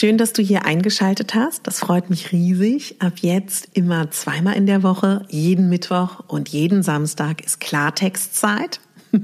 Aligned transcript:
Schön, 0.00 0.16
dass 0.16 0.32
du 0.32 0.40
hier 0.40 0.64
eingeschaltet 0.64 1.34
hast. 1.34 1.66
Das 1.66 1.80
freut 1.80 2.08
mich 2.08 2.32
riesig. 2.32 2.96
Ab 3.02 3.18
jetzt 3.20 3.68
immer 3.74 4.10
zweimal 4.10 4.54
in 4.54 4.64
der 4.64 4.82
Woche, 4.82 5.26
jeden 5.28 5.68
Mittwoch 5.68 6.20
und 6.26 6.48
jeden 6.48 6.82
Samstag 6.82 7.44
ist 7.44 7.60
Klartextzeit. 7.60 8.80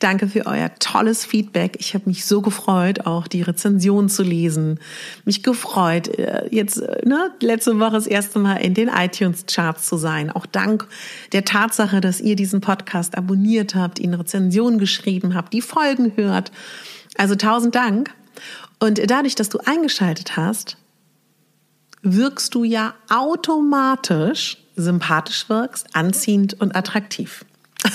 Danke 0.00 0.28
für 0.28 0.44
euer 0.44 0.70
tolles 0.80 1.24
Feedback. 1.24 1.78
Ich 1.80 1.94
habe 1.94 2.10
mich 2.10 2.26
so 2.26 2.42
gefreut, 2.42 3.06
auch 3.06 3.26
die 3.26 3.40
Rezension 3.40 4.10
zu 4.10 4.22
lesen. 4.22 4.80
Mich 5.24 5.42
gefreut, 5.42 6.08
äh, 6.08 6.46
jetzt 6.50 6.82
äh, 6.82 7.00
ne, 7.08 7.30
letzte 7.40 7.80
Woche 7.80 7.92
das 7.92 8.06
erste 8.06 8.38
Mal 8.38 8.56
in 8.56 8.74
den 8.74 8.88
iTunes-Charts 8.88 9.86
zu 9.86 9.96
sein. 9.96 10.30
Auch 10.30 10.44
dank 10.44 10.86
der 11.32 11.46
Tatsache, 11.46 12.02
dass 12.02 12.20
ihr 12.20 12.36
diesen 12.36 12.60
Podcast 12.60 13.16
abonniert 13.16 13.74
habt, 13.74 13.98
ihn 13.98 14.12
Rezensionen 14.12 14.78
geschrieben 14.78 15.34
habt, 15.34 15.54
die 15.54 15.62
Folgen 15.62 16.12
hört. 16.16 16.52
Also 17.16 17.34
tausend 17.34 17.74
Dank. 17.74 18.12
Und 18.78 19.10
dadurch, 19.10 19.34
dass 19.34 19.48
du 19.48 19.58
eingeschaltet 19.58 20.36
hast, 20.36 20.76
wirkst 22.02 22.54
du 22.54 22.64
ja 22.64 22.94
automatisch 23.08 24.58
sympathisch 24.76 25.48
wirkst, 25.48 25.86
anziehend 25.94 26.60
und 26.60 26.76
attraktiv. 26.76 27.44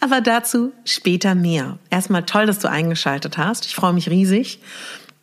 Aber 0.00 0.20
dazu 0.20 0.72
später 0.84 1.34
mehr. 1.34 1.78
Erstmal 1.90 2.24
toll, 2.24 2.46
dass 2.46 2.58
du 2.58 2.68
eingeschaltet 2.68 3.38
hast. 3.38 3.66
Ich 3.66 3.74
freue 3.74 3.92
mich 3.92 4.10
riesig. 4.10 4.60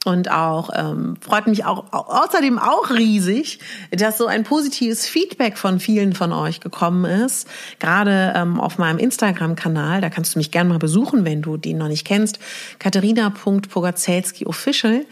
Und 0.05 0.29
auch 0.29 0.69
ähm, 0.75 1.15
freut 1.21 1.47
mich 1.47 1.63
auch 1.63 1.85
außerdem 1.91 2.59
auch 2.59 2.89
riesig, 2.89 3.59
dass 3.89 4.17
so 4.17 4.27
ein 4.27 4.43
positives 4.43 5.07
Feedback 5.07 5.57
von 5.57 5.79
vielen 5.79 6.13
von 6.13 6.33
euch 6.33 6.59
gekommen 6.59 7.05
ist. 7.05 7.47
Gerade 7.79 8.33
ähm, 8.35 8.59
auf 8.59 8.77
meinem 8.77 8.97
Instagram-Kanal, 8.99 10.01
da 10.01 10.09
kannst 10.09 10.35
du 10.35 10.39
mich 10.39 10.51
gerne 10.51 10.69
mal 10.69 10.79
besuchen, 10.79 11.23
wenn 11.23 11.41
du 11.41 11.55
den 11.55 11.77
noch 11.77 11.87
nicht 11.87 12.05
kennst. 12.05 12.39
Katharina.pogacelski 12.79 14.45
official. 14.45 15.05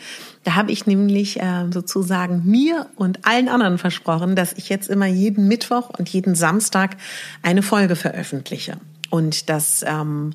Da 0.43 0.55
habe 0.55 0.73
ich 0.73 0.85
nämlich 0.85 1.39
äh, 1.39 1.67
sozusagen 1.71 2.41
mir 2.45 2.87
und 2.95 3.25
allen 3.25 3.47
anderen 3.47 3.77
versprochen, 3.77 4.35
dass 4.35 4.51
ich 4.53 4.67
jetzt 4.67 4.89
immer 4.89 5.05
jeden 5.05 5.47
Mittwoch 5.47 5.89
und 5.97 6.09
jeden 6.09 6.35
Samstag 6.35 6.97
eine 7.43 7.61
Folge 7.61 7.95
veröffentliche. 7.95 8.77
Und 9.09 9.49
das 9.49 9.85
ähm, 9.87 10.31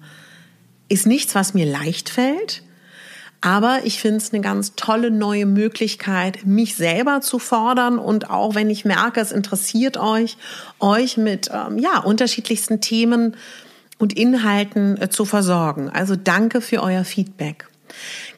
ist 0.88 1.06
nichts, 1.06 1.34
was 1.34 1.52
mir 1.52 1.66
leicht 1.66 2.08
fällt 2.08 2.62
aber 3.46 3.82
ich 3.84 4.00
finde 4.00 4.16
es 4.16 4.32
eine 4.32 4.42
ganz 4.42 4.74
tolle 4.74 5.12
neue 5.12 5.46
Möglichkeit, 5.46 6.44
mich 6.44 6.74
selber 6.74 7.20
zu 7.20 7.38
fordern 7.38 7.96
und 7.96 8.28
auch 8.28 8.56
wenn 8.56 8.68
ich 8.68 8.84
merke, 8.84 9.20
es 9.20 9.30
interessiert 9.30 9.98
euch, 9.98 10.36
euch 10.80 11.16
mit 11.16 11.48
ähm, 11.52 11.78
ja 11.78 12.00
unterschiedlichsten 12.00 12.80
Themen 12.80 13.36
und 13.98 14.18
Inhalten 14.18 15.00
äh, 15.00 15.10
zu 15.10 15.24
versorgen. 15.24 15.88
Also 15.90 16.16
danke 16.16 16.60
für 16.60 16.82
euer 16.82 17.04
Feedback. 17.04 17.68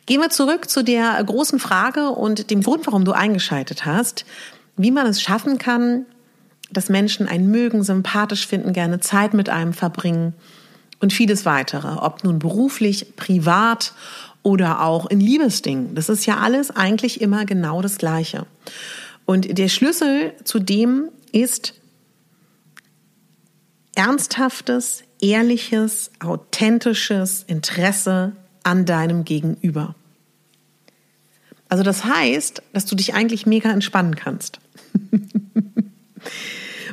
Gehen 0.04 0.20
wir 0.20 0.28
zurück 0.28 0.68
zu 0.68 0.84
der 0.84 1.24
großen 1.24 1.58
Frage 1.58 2.10
und 2.10 2.50
dem 2.50 2.62
Grund, 2.62 2.86
warum 2.86 3.06
du 3.06 3.12
eingeschaltet 3.12 3.86
hast, 3.86 4.26
wie 4.76 4.90
man 4.90 5.06
es 5.06 5.22
schaffen 5.22 5.56
kann, 5.56 6.04
dass 6.70 6.90
Menschen 6.90 7.26
einen 7.26 7.50
mögen, 7.50 7.82
sympathisch 7.82 8.46
finden, 8.46 8.74
gerne 8.74 9.00
Zeit 9.00 9.32
mit 9.32 9.48
einem 9.48 9.72
verbringen 9.72 10.34
und 11.00 11.12
vieles 11.12 11.44
weitere, 11.46 11.88
ob 11.88 12.24
nun 12.24 12.38
beruflich, 12.38 13.16
privat 13.16 13.92
oder 14.42 14.82
auch 14.82 15.06
in 15.06 15.20
Liebesdingen. 15.20 15.94
Das 15.94 16.08
ist 16.08 16.26
ja 16.26 16.38
alles 16.38 16.70
eigentlich 16.70 17.20
immer 17.20 17.44
genau 17.44 17.82
das 17.82 17.98
Gleiche. 17.98 18.46
Und 19.26 19.58
der 19.58 19.68
Schlüssel 19.68 20.32
zu 20.44 20.58
dem 20.58 21.08
ist 21.32 21.74
ernsthaftes, 23.94 25.02
ehrliches, 25.20 26.10
authentisches 26.20 27.42
Interesse 27.46 28.32
an 28.62 28.86
deinem 28.86 29.24
Gegenüber. 29.24 29.94
Also 31.68 31.82
das 31.82 32.04
heißt, 32.04 32.62
dass 32.72 32.86
du 32.86 32.96
dich 32.96 33.14
eigentlich 33.14 33.44
mega 33.44 33.70
entspannen 33.70 34.16
kannst. 34.16 34.60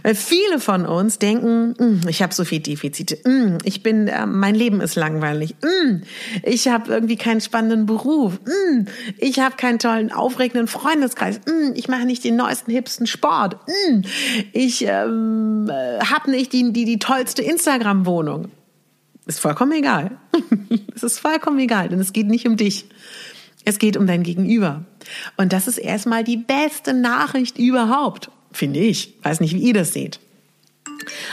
Weil 0.06 0.14
viele 0.14 0.60
von 0.60 0.86
uns 0.86 1.18
denken, 1.18 1.74
hm, 1.80 2.02
ich 2.08 2.22
habe 2.22 2.32
so 2.32 2.46
viel 2.46 2.60
Defizite, 2.60 3.18
hm, 3.26 3.58
ich 3.64 3.82
bin, 3.82 4.08
äh, 4.08 4.28
mein 4.28 4.54
Leben 4.54 4.80
ist 4.80 4.94
langweilig, 4.96 5.56
hm, 5.64 6.04
ich 6.44 6.68
habe 6.68 6.94
irgendwie 6.94 7.16
keinen 7.16 7.42
spannenden 7.42 7.88
Beruf, 7.88 8.40
ich 9.18 9.40
habe 9.40 9.56
keinen 9.56 9.80
tollen, 9.80 10.12
aufregenden 10.12 10.68
Freundeskreis, 10.68 11.40
ich 11.74 11.88
mache 11.88 12.06
nicht 12.06 12.24
den 12.24 12.36
neuesten, 12.36 12.70
hipsten 12.70 13.08
Sport, 13.08 13.58
ich 14.54 14.86
ähm, 14.86 15.72
äh, 15.72 16.00
habe 16.06 16.30
nicht 16.30 16.54
die, 16.54 16.72
die, 16.72 16.86
die 16.86 17.00
tollste 17.00 17.42
Instagram-Wohnung. 17.42 18.50
Ist 19.26 19.40
vollkommen 19.40 19.72
egal. 19.72 20.20
es 20.96 21.02
ist 21.02 21.18
vollkommen 21.18 21.58
egal, 21.58 21.90
denn 21.90 22.00
es 22.00 22.14
geht 22.14 22.28
nicht 22.28 22.48
um 22.48 22.58
dich. 22.58 22.86
Es 23.68 23.80
geht 23.80 23.98
um 23.98 24.06
dein 24.06 24.22
Gegenüber. 24.22 24.86
Und 25.36 25.52
das 25.52 25.68
ist 25.68 25.80
erstmal 25.80 26.24
die 26.24 26.38
beste 26.38 26.94
Nachricht 26.94 27.58
überhaupt 27.58 28.30
finde 28.56 28.80
ich. 28.80 29.14
Weiß 29.24 29.40
nicht, 29.40 29.54
wie 29.54 29.64
ihr 29.64 29.74
das 29.74 29.94
seht. 29.94 30.20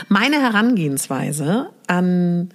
Meine 0.07 0.41
Herangehensweise 0.41 1.69
an 1.87 2.49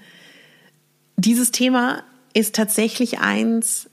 dieses 1.17 1.51
Thema 1.51 2.03
ist 2.35 2.55
tatsächlich 2.55 3.19
eins, 3.19 3.89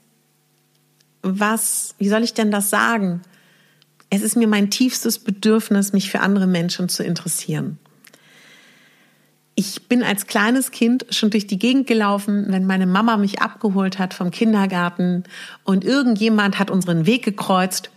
was, 1.22 1.94
wie 1.98 2.08
soll 2.08 2.22
ich 2.22 2.34
denn 2.34 2.50
das 2.50 2.70
sagen? 2.70 3.22
Es 4.10 4.22
ist 4.22 4.36
mir 4.36 4.46
mein 4.46 4.70
tiefstes 4.70 5.18
Bedürfnis, 5.18 5.92
mich 5.92 6.10
für 6.10 6.20
andere 6.20 6.46
Menschen 6.46 6.88
zu 6.88 7.02
interessieren. 7.02 7.78
Ich 9.56 9.88
bin 9.88 10.02
als 10.02 10.26
kleines 10.26 10.70
Kind 10.70 11.06
schon 11.10 11.30
durch 11.30 11.46
die 11.46 11.58
Gegend 11.58 11.86
gelaufen, 11.86 12.44
wenn 12.48 12.66
meine 12.66 12.86
Mama 12.86 13.16
mich 13.16 13.40
abgeholt 13.40 13.98
hat 13.98 14.12
vom 14.12 14.30
Kindergarten 14.30 15.24
und 15.64 15.82
irgendjemand 15.82 16.58
hat 16.58 16.70
unseren 16.70 17.06
Weg 17.06 17.24
gekreuzt 17.24 17.90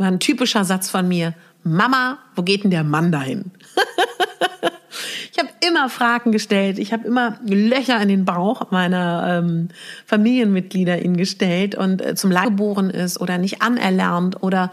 war 0.00 0.08
ein 0.08 0.18
typischer 0.18 0.64
Satz 0.64 0.90
von 0.90 1.06
mir. 1.06 1.34
Mama, 1.62 2.18
wo 2.34 2.42
geht 2.42 2.64
denn 2.64 2.70
der 2.70 2.84
Mann 2.84 3.12
dahin? 3.12 3.52
ich 5.32 5.38
habe 5.38 5.50
immer 5.66 5.88
Fragen 5.90 6.32
gestellt. 6.32 6.78
Ich 6.78 6.92
habe 6.92 7.06
immer 7.06 7.38
Löcher 7.44 8.00
in 8.00 8.08
den 8.08 8.24
Bauch 8.24 8.70
meiner 8.70 9.38
ähm, 9.38 9.68
Familienmitglieder 10.06 11.02
ihnen 11.02 11.16
gestellt 11.16 11.74
und 11.74 12.00
äh, 12.00 12.14
zum 12.14 12.30
Leid 12.30 12.48
geboren 12.48 12.90
ist 12.90 13.20
oder 13.20 13.38
nicht 13.38 13.62
anerlernt 13.62 14.42
oder 14.42 14.72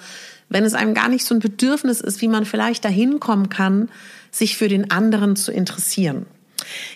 wenn 0.50 0.64
es 0.64 0.74
einem 0.74 0.94
gar 0.94 1.10
nicht 1.10 1.26
so 1.26 1.36
ein 1.36 1.40
Bedürfnis 1.40 2.00
ist, 2.00 2.22
wie 2.22 2.30
man 2.30 2.46
vielleicht 2.46 2.86
dahin 2.86 3.20
kommen 3.20 3.50
kann, 3.50 3.90
sich 4.32 4.56
für 4.56 4.70
den 4.70 4.92
anderen 4.92 5.36
zu 5.36 5.52
interessieren. 5.52 6.26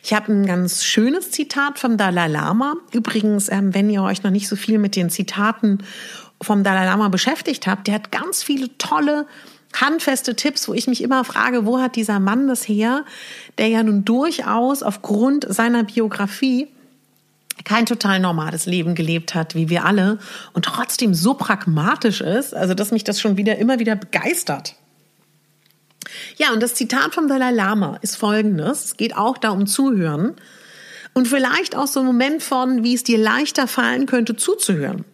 Ich 0.03 0.13
habe 0.13 0.31
ein 0.31 0.45
ganz 0.45 0.83
schönes 0.83 1.31
Zitat 1.31 1.79
vom 1.79 1.97
Dalai 1.97 2.27
Lama. 2.27 2.75
Übrigens, 2.91 3.49
ähm, 3.49 3.73
wenn 3.73 3.89
ihr 3.89 4.03
euch 4.03 4.23
noch 4.23 4.31
nicht 4.31 4.47
so 4.47 4.55
viel 4.55 4.79
mit 4.79 4.95
den 4.95 5.09
Zitaten 5.09 5.79
vom 6.41 6.63
Dalai 6.63 6.85
Lama 6.85 7.09
beschäftigt 7.09 7.67
habt, 7.67 7.87
der 7.87 7.95
hat 7.95 8.11
ganz 8.11 8.43
viele 8.43 8.77
tolle 8.77 9.27
handfeste 9.79 10.35
Tipps, 10.35 10.67
wo 10.67 10.73
ich 10.73 10.87
mich 10.87 11.01
immer 11.01 11.23
frage, 11.23 11.65
wo 11.65 11.79
hat 11.79 11.95
dieser 11.95 12.19
Mann 12.19 12.47
das 12.47 12.67
her, 12.67 13.05
der 13.57 13.67
ja 13.67 13.83
nun 13.83 14.03
durchaus 14.05 14.83
aufgrund 14.83 15.45
seiner 15.47 15.83
Biografie 15.83 16.67
kein 17.63 17.85
total 17.85 18.19
normales 18.19 18.65
Leben 18.65 18.95
gelebt 18.95 19.35
hat, 19.35 19.55
wie 19.55 19.69
wir 19.69 19.85
alle, 19.85 20.17
und 20.53 20.65
trotzdem 20.65 21.13
so 21.13 21.35
pragmatisch 21.35 22.21
ist, 22.21 22.55
also 22.55 22.73
dass 22.73 22.91
mich 22.91 23.03
das 23.03 23.19
schon 23.19 23.37
wieder 23.37 23.57
immer 23.57 23.79
wieder 23.79 23.95
begeistert. 23.95 24.75
Ja, 26.37 26.51
und 26.51 26.61
das 26.61 26.73
Zitat 26.73 27.13
vom 27.13 27.27
Dalai 27.27 27.51
Lama 27.51 27.97
ist 28.01 28.15
folgendes. 28.17 28.85
Es 28.85 28.97
geht 28.97 29.15
auch 29.15 29.37
da 29.37 29.49
um 29.49 29.67
Zuhören. 29.67 30.35
Und 31.13 31.27
vielleicht 31.27 31.75
auch 31.75 31.87
so 31.87 31.99
ein 31.99 32.05
Moment 32.05 32.41
von, 32.41 32.83
wie 32.83 32.95
es 32.95 33.03
dir 33.03 33.17
leichter 33.17 33.67
fallen 33.67 34.05
könnte, 34.05 34.35
zuzuhören. 34.35 35.05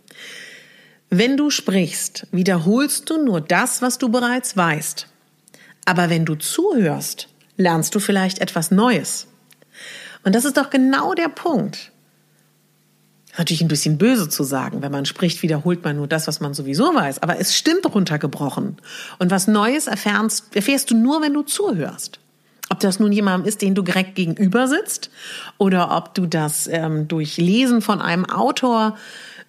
Wenn 1.10 1.38
du 1.38 1.50
sprichst, 1.50 2.28
wiederholst 2.32 3.10
du 3.10 3.24
nur 3.24 3.40
das, 3.40 3.82
was 3.82 3.98
du 3.98 4.10
bereits 4.10 4.58
weißt. 4.58 5.08
Aber 5.86 6.10
wenn 6.10 6.26
du 6.26 6.36
zuhörst, 6.36 7.30
lernst 7.56 7.96
du 7.96 8.00
vielleicht 8.00 8.40
etwas 8.40 8.72
Neues. 8.72 9.28
Und 10.24 10.36
das 10.36 10.44
ist 10.44 10.58
doch 10.58 10.70
genau 10.70 11.14
der 11.14 11.30
Punkt. 11.30 11.94
Natürlich 13.38 13.62
ein 13.62 13.70
bisschen 13.70 13.98
böse 13.98 14.28
zu 14.28 14.44
sagen, 14.44 14.82
wenn 14.82 14.92
man 14.92 15.06
spricht, 15.06 15.44
wiederholt 15.44 15.84
man 15.84 15.96
nur 15.96 16.08
das, 16.08 16.28
was 16.28 16.42
man 16.42 16.54
sowieso 16.54 16.94
weiß. 16.94 17.22
Aber 17.24 17.40
es 17.40 17.56
stimmt 17.56 17.86
runtergebrochen. 17.86 18.78
Und 19.20 19.32
was 19.32 19.48
Neues 19.48 19.88
erfährst, 19.88 20.56
erfährst 20.56 20.92
du 20.92 20.96
nur, 20.96 21.22
wenn 21.22 21.34
du 21.34 21.44
zuhörst. 21.44 22.20
Ob 22.70 22.82
das 22.82 23.00
nun 23.00 23.14
jemandem 23.14 23.48
ist, 23.48 23.62
den 23.62 23.76
du 23.76 23.82
direkt 23.82 24.16
gegenüber 24.16 24.68
sitzt, 24.68 25.10
oder 25.58 25.96
ob 25.96 26.16
du 26.16 26.26
das 26.26 26.68
ähm, 26.68 27.08
durch 27.08 27.38
Lesen 27.38 27.82
von 27.82 28.02
einem 28.02 28.26
Autor 28.26 28.98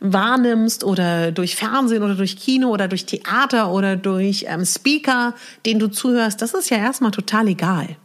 wahrnimmst 0.00 0.84
oder 0.84 1.32
durch 1.32 1.56
Fernsehen 1.56 2.02
oder 2.02 2.14
durch 2.14 2.36
Kino 2.36 2.68
oder 2.68 2.88
durch 2.88 3.06
Theater 3.06 3.72
oder 3.72 3.96
durch 3.96 4.46
ähm, 4.48 4.64
Speaker, 4.64 5.34
den 5.66 5.78
du 5.78 5.88
zuhörst, 5.88 6.40
das 6.40 6.54
ist 6.54 6.70
ja 6.70 6.76
erstmal 6.76 7.10
total 7.10 7.48
egal 7.48 7.96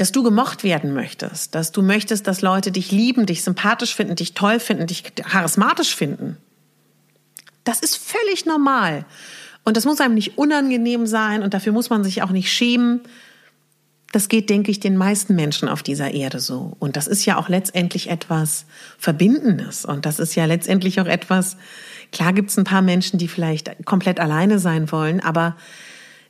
dass 0.00 0.12
du 0.12 0.22
gemocht 0.22 0.64
werden 0.64 0.94
möchtest, 0.94 1.54
dass 1.54 1.72
du 1.72 1.82
möchtest, 1.82 2.26
dass 2.26 2.40
Leute 2.40 2.72
dich 2.72 2.90
lieben, 2.90 3.26
dich 3.26 3.44
sympathisch 3.44 3.94
finden, 3.94 4.16
dich 4.16 4.32
toll 4.32 4.58
finden, 4.58 4.86
dich 4.86 5.14
charismatisch 5.14 5.94
finden. 5.94 6.38
Das 7.64 7.80
ist 7.80 7.96
völlig 7.96 8.46
normal. 8.46 9.04
Und 9.62 9.76
das 9.76 9.84
muss 9.84 10.00
einem 10.00 10.14
nicht 10.14 10.38
unangenehm 10.38 11.06
sein 11.06 11.42
und 11.42 11.52
dafür 11.52 11.74
muss 11.74 11.90
man 11.90 12.02
sich 12.02 12.22
auch 12.22 12.30
nicht 12.30 12.50
schämen. 12.50 13.00
Das 14.12 14.28
geht, 14.28 14.50
denke 14.50 14.70
ich, 14.70 14.80
den 14.80 14.96
meisten 14.96 15.36
Menschen 15.36 15.68
auf 15.68 15.82
dieser 15.82 16.12
Erde 16.12 16.40
so. 16.40 16.76
Und 16.80 16.96
das 16.96 17.06
ist 17.06 17.24
ja 17.26 17.36
auch 17.36 17.48
letztendlich 17.48 18.10
etwas 18.10 18.66
Verbindendes. 18.98 19.84
Und 19.84 20.04
das 20.04 20.18
ist 20.18 20.34
ja 20.34 20.46
letztendlich 20.46 21.00
auch 21.00 21.06
etwas, 21.06 21.56
klar 22.10 22.32
gibt 22.32 22.50
es 22.50 22.58
ein 22.58 22.64
paar 22.64 22.82
Menschen, 22.82 23.18
die 23.18 23.28
vielleicht 23.28 23.84
komplett 23.84 24.18
alleine 24.18 24.58
sein 24.58 24.90
wollen, 24.90 25.20
aber 25.20 25.56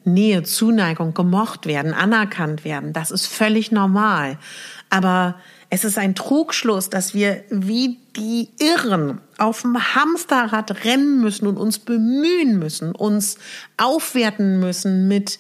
Nähe, 0.05 0.43
Zuneigung, 0.43 1.13
gemocht 1.13 1.67
werden, 1.67 1.93
anerkannt 1.93 2.65
werden. 2.65 2.93
Das 2.93 3.11
ist 3.11 3.27
völlig 3.27 3.71
normal. 3.71 4.39
Aber 4.89 5.37
es 5.69 5.85
ist 5.85 5.99
ein 5.99 6.15
Trugschluss, 6.15 6.91
dass 6.91 7.15
wir 7.15 7.45
wie 7.51 7.99
die 8.17 8.49
Irren 8.59 9.21
auf 9.39 9.63
dem 9.63 9.79
Hamsterrad 9.95 10.85
rennen 10.85 11.21
müssen 11.21 11.47
und 11.47 11.57
uns 11.57 11.79
bemühen 11.79 12.59
müssen, 12.59 12.93
uns 12.93 13.37
aufwerten 13.77 14.59
müssen 14.59 15.07
mit 15.07 15.39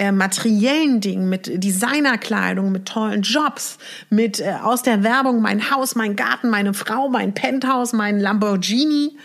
äh, 0.00 0.12
materiellen 0.12 1.02
Dingen, 1.02 1.28
mit 1.28 1.62
Designerkleidung, 1.62 2.72
mit 2.72 2.86
tollen 2.86 3.20
Jobs, 3.20 3.76
mit 4.08 4.40
äh, 4.40 4.54
aus 4.62 4.82
der 4.82 5.02
Werbung 5.02 5.42
mein 5.42 5.70
Haus, 5.70 5.94
mein 5.94 6.16
Garten, 6.16 6.48
meine 6.48 6.72
Frau, 6.72 7.10
mein 7.10 7.34
Penthouse, 7.34 7.92
mein 7.92 8.18
Lamborghini. 8.18 9.18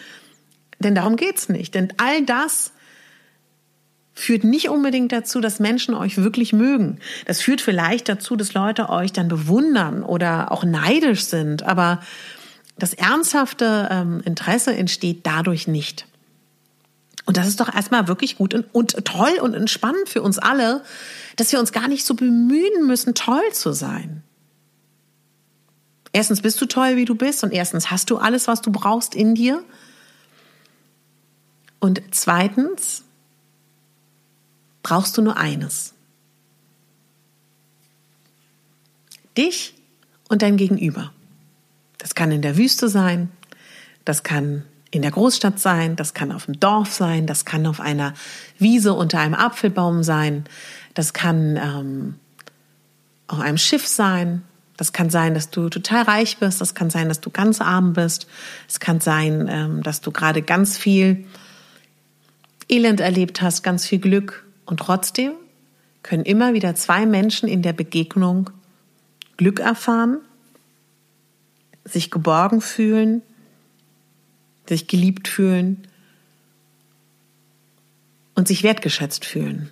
Denn 0.79 0.93
darum 0.93 1.15
geht's 1.15 1.47
nicht. 1.47 1.75
Denn 1.75 1.93
all 1.95 2.23
das 2.23 2.73
führt 4.13 4.43
nicht 4.43 4.67
unbedingt 4.67 5.13
dazu, 5.13 5.39
dass 5.39 5.61
Menschen 5.61 5.95
euch 5.95 6.17
wirklich 6.17 6.51
mögen. 6.51 6.99
Das 7.25 7.41
führt 7.41 7.61
vielleicht 7.61 8.09
dazu, 8.09 8.35
dass 8.35 8.53
Leute 8.53 8.89
euch 8.89 9.13
dann 9.13 9.29
bewundern 9.29 10.03
oder 10.03 10.51
auch 10.51 10.65
neidisch 10.65 11.23
sind, 11.23 11.63
aber 11.63 12.01
das 12.77 12.93
ernsthafte 12.93 13.87
ähm, 13.89 14.21
Interesse 14.25 14.75
entsteht 14.75 15.21
dadurch 15.25 15.69
nicht. 15.69 16.05
Und 17.25 17.37
das 17.37 17.47
ist 17.47 17.59
doch 17.59 17.73
erstmal 17.73 18.07
wirklich 18.07 18.37
gut 18.37 18.53
und, 18.53 18.73
und 18.73 19.03
toll 19.05 19.39
und 19.41 19.53
entspannend 19.53 20.09
für 20.09 20.21
uns 20.21 20.37
alle, 20.37 20.83
dass 21.35 21.51
wir 21.51 21.59
uns 21.59 21.71
gar 21.71 21.87
nicht 21.87 22.05
so 22.05 22.13
bemühen 22.13 22.85
müssen, 22.85 23.15
toll 23.15 23.51
zu 23.51 23.73
sein. 23.73 24.23
Erstens 26.13 26.41
bist 26.41 26.61
du 26.61 26.65
toll, 26.65 26.95
wie 26.95 27.05
du 27.05 27.15
bist 27.15 27.43
und 27.43 27.51
erstens 27.51 27.91
hast 27.91 28.09
du 28.09 28.17
alles, 28.17 28.47
was 28.47 28.61
du 28.61 28.71
brauchst 28.71 29.15
in 29.15 29.35
dir. 29.35 29.63
Und 31.79 32.01
zweitens 32.11 33.03
brauchst 34.81 35.17
du 35.17 35.21
nur 35.21 35.35
eines. 35.35 35.93
Dich 39.35 39.73
und 40.29 40.41
dein 40.41 40.57
Gegenüber. 40.57 41.11
Das 41.97 42.15
kann 42.15 42.31
in 42.31 42.41
der 42.41 42.55
Wüste 42.55 42.87
sein, 42.87 43.29
das 44.05 44.23
kann 44.23 44.63
in 44.91 45.01
der 45.01 45.11
Großstadt 45.11 45.59
sein, 45.59 45.95
das 45.95 46.13
kann 46.13 46.31
auf 46.31 46.45
dem 46.45 46.59
Dorf 46.59 46.93
sein, 46.93 47.27
das 47.27 47.45
kann 47.45 47.65
auf 47.67 47.79
einer 47.79 48.13
Wiese 48.59 48.93
unter 48.93 49.19
einem 49.19 49.33
Apfelbaum 49.33 50.03
sein, 50.03 50.45
das 50.93 51.13
kann 51.13 51.57
ähm, 51.57 52.15
auf 53.27 53.39
einem 53.39 53.57
Schiff 53.57 53.87
sein, 53.87 54.43
das 54.77 54.93
kann 54.93 55.09
sein, 55.09 55.33
dass 55.33 55.49
du 55.49 55.69
total 55.69 56.03
reich 56.03 56.37
bist, 56.37 56.61
das 56.61 56.75
kann 56.75 56.89
sein, 56.89 57.09
dass 57.09 57.21
du 57.21 57.29
ganz 57.29 57.61
arm 57.61 57.93
bist, 57.93 58.27
es 58.67 58.79
kann 58.79 58.99
sein, 58.99 59.47
ähm, 59.49 59.83
dass 59.83 60.01
du 60.01 60.11
gerade 60.11 60.41
ganz 60.41 60.77
viel 60.77 61.25
Elend 62.69 62.99
erlebt 62.99 63.41
hast, 63.41 63.63
ganz 63.63 63.85
viel 63.85 63.99
Glück, 63.99 64.45
und 64.65 64.79
trotzdem 64.79 65.33
können 66.03 66.23
immer 66.23 66.53
wieder 66.53 66.75
zwei 66.75 67.05
Menschen 67.05 67.47
in 67.47 67.61
der 67.61 67.73
Begegnung 67.73 68.49
Glück 69.37 69.59
erfahren, 69.59 70.19
sich 71.83 72.09
geborgen 72.09 72.61
fühlen, 72.61 73.21
sich 74.67 74.87
geliebt 74.87 75.27
fühlen 75.27 75.87
und 78.33 78.47
sich 78.47 78.63
wertgeschätzt 78.63 79.25
fühlen. 79.25 79.71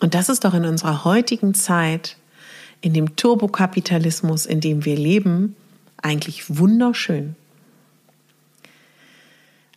Und 0.00 0.14
das 0.14 0.28
ist 0.28 0.44
doch 0.44 0.54
in 0.54 0.64
unserer 0.64 1.04
heutigen 1.04 1.54
Zeit, 1.54 2.16
in 2.80 2.94
dem 2.94 3.16
Turbokapitalismus, 3.16 4.46
in 4.46 4.60
dem 4.60 4.84
wir 4.84 4.96
leben, 4.96 5.56
eigentlich 6.00 6.58
wunderschön. 6.58 7.34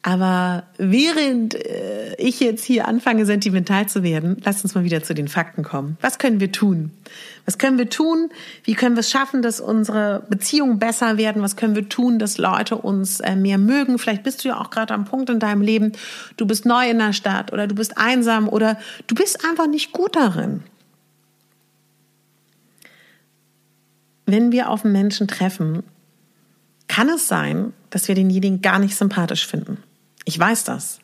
Aber 0.04 0.64
während 0.78 1.54
äh, 1.54 2.16
ich 2.16 2.40
jetzt 2.40 2.64
hier 2.64 2.88
anfange, 2.88 3.28
sentimental 3.28 3.88
zu 3.88 4.02
werden, 4.02 4.38
lasst 4.44 4.64
uns 4.64 4.74
mal 4.74 4.84
wieder 4.84 5.04
zu 5.04 5.14
den 5.14 5.28
Fakten 5.28 5.64
kommen. 5.64 5.96
Was 6.02 6.18
können 6.18 6.40
wir 6.40 6.52
tun? 6.52 6.92
Was 7.46 7.60
können 7.60 7.78
wir 7.78 7.88
tun? 7.88 8.32
Wie 8.64 8.74
können 8.74 8.96
wir 8.96 9.02
es 9.02 9.12
schaffen, 9.12 9.44
dass 9.44 9.60
unsere 9.60 10.26
Beziehungen 10.28 10.80
besser 10.80 11.18
werden? 11.18 11.44
Was 11.44 11.56
können 11.56 11.76
wir 11.76 11.88
tun, 11.88 12.18
dass 12.18 12.40
Leute 12.40 12.78
uns 12.78 13.20
äh, 13.20 13.36
mehr 13.36 13.60
mögen? 13.60 14.00
Vielleicht 14.00 14.24
bist 14.24 14.44
du 14.44 14.50
ja 14.50 14.60
auch 14.60 14.72
gerade 14.72 14.96
am 14.96 15.06
Punkt 15.06 15.30
in 15.30 15.40
deinem 15.40 15.62
Leben, 15.62 15.92
du 16.36 16.48
bist 16.48 16.66
neu 16.66 16.90
in 16.90 16.98
der 16.98 17.14
Stadt 17.14 17.54
oder 17.54 17.68
du 17.68 17.76
bist 17.76 17.98
einsam 17.98 18.50
oder 18.50 18.80
du 19.06 19.14
bist 19.14 19.46
einfach 19.46 19.68
nicht 19.68 19.92
gut 19.92 20.16
darin. 20.16 20.64
Wenn 24.26 24.52
wir 24.52 24.70
auf 24.70 24.84
einen 24.84 24.94
Menschen 24.94 25.28
treffen, 25.28 25.84
kann 26.88 27.08
es 27.10 27.28
sein, 27.28 27.74
dass 27.92 28.08
wir 28.08 28.16
denjenigen 28.16 28.62
gar 28.62 28.80
nicht 28.80 28.96
sympathisch 28.96 29.46
finden. 29.46 29.78
Ich 30.26 30.38
weiß 30.38 30.64
das, 30.64 31.00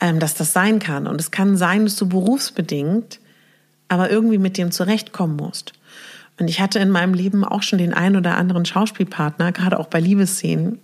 ähm, 0.00 0.20
dass 0.20 0.34
das 0.34 0.52
sein 0.52 0.78
kann. 0.78 1.06
Und 1.06 1.20
es 1.20 1.30
kann 1.30 1.56
sein, 1.56 1.84
dass 1.84 1.96
du 1.96 2.08
berufsbedingt 2.08 3.20
aber 3.88 4.10
irgendwie 4.10 4.38
mit 4.38 4.58
dem 4.58 4.70
zurechtkommen 4.70 5.36
musst. 5.36 5.72
Und 6.38 6.48
ich 6.48 6.60
hatte 6.60 6.78
in 6.78 6.90
meinem 6.90 7.14
Leben 7.14 7.44
auch 7.44 7.62
schon 7.62 7.78
den 7.78 7.94
einen 7.94 8.16
oder 8.16 8.36
anderen 8.36 8.66
Schauspielpartner, 8.66 9.52
gerade 9.52 9.78
auch 9.78 9.86
bei 9.86 10.00
Liebesszenen, 10.00 10.78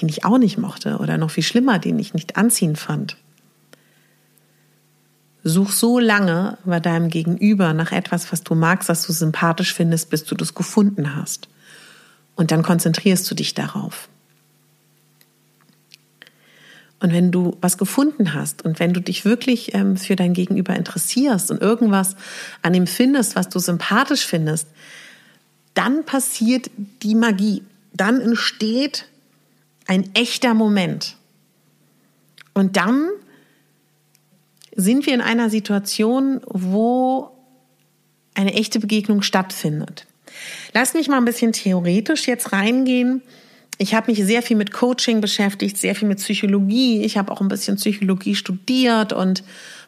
den 0.00 0.08
ich 0.08 0.24
auch 0.24 0.38
nicht 0.38 0.58
mochte 0.58 0.98
oder 0.98 1.18
noch 1.18 1.30
viel 1.30 1.44
schlimmer, 1.44 1.78
den 1.78 1.98
ich 1.98 2.14
nicht 2.14 2.36
anziehen 2.36 2.74
fand. 2.74 3.16
Such 5.44 5.72
so 5.72 5.98
lange 5.98 6.58
bei 6.64 6.80
deinem 6.80 7.10
Gegenüber 7.10 7.74
nach 7.74 7.92
etwas, 7.92 8.32
was 8.32 8.42
du 8.42 8.54
magst, 8.54 8.88
was 8.88 9.06
du 9.06 9.12
sympathisch 9.12 9.74
findest, 9.74 10.10
bis 10.10 10.24
du 10.24 10.34
das 10.34 10.54
gefunden 10.54 11.14
hast. 11.14 11.48
Und 12.34 12.50
dann 12.50 12.62
konzentrierst 12.62 13.30
du 13.30 13.34
dich 13.34 13.54
darauf. 13.54 14.08
Und 17.04 17.12
wenn 17.12 17.30
du 17.30 17.54
was 17.60 17.76
gefunden 17.76 18.32
hast 18.32 18.64
und 18.64 18.80
wenn 18.80 18.94
du 18.94 19.00
dich 19.02 19.26
wirklich 19.26 19.74
ähm, 19.74 19.98
für 19.98 20.16
dein 20.16 20.32
Gegenüber 20.32 20.74
interessierst 20.74 21.50
und 21.50 21.60
irgendwas 21.60 22.16
an 22.62 22.72
ihm 22.72 22.86
findest, 22.86 23.36
was 23.36 23.50
du 23.50 23.58
sympathisch 23.58 24.24
findest, 24.24 24.68
dann 25.74 26.06
passiert 26.06 26.70
die 27.02 27.14
Magie. 27.14 27.62
Dann 27.92 28.22
entsteht 28.22 29.04
ein 29.86 30.14
echter 30.14 30.54
Moment. 30.54 31.18
Und 32.54 32.78
dann 32.78 33.10
sind 34.74 35.04
wir 35.04 35.12
in 35.12 35.20
einer 35.20 35.50
Situation, 35.50 36.40
wo 36.46 37.32
eine 38.32 38.54
echte 38.54 38.80
Begegnung 38.80 39.20
stattfindet. 39.20 40.06
Lass 40.72 40.94
mich 40.94 41.08
mal 41.08 41.18
ein 41.18 41.26
bisschen 41.26 41.52
theoretisch 41.52 42.26
jetzt 42.26 42.52
reingehen 42.52 43.20
ich 43.78 43.94
habe 43.94 44.10
mich 44.10 44.24
sehr 44.24 44.42
viel 44.42 44.56
mit 44.56 44.72
Coaching 44.72 45.20
beschäftigt, 45.20 45.76
sehr 45.76 45.94
viel 45.94 46.08
mit 46.08 46.18
Psychologie. 46.18 47.02
Ich 47.02 47.18
habe 47.18 47.32
auch 47.32 47.40
ein 47.40 47.48
bisschen 47.48 47.76
Psychologie 47.76 48.34
studiert 48.34 49.12
und 49.12 49.42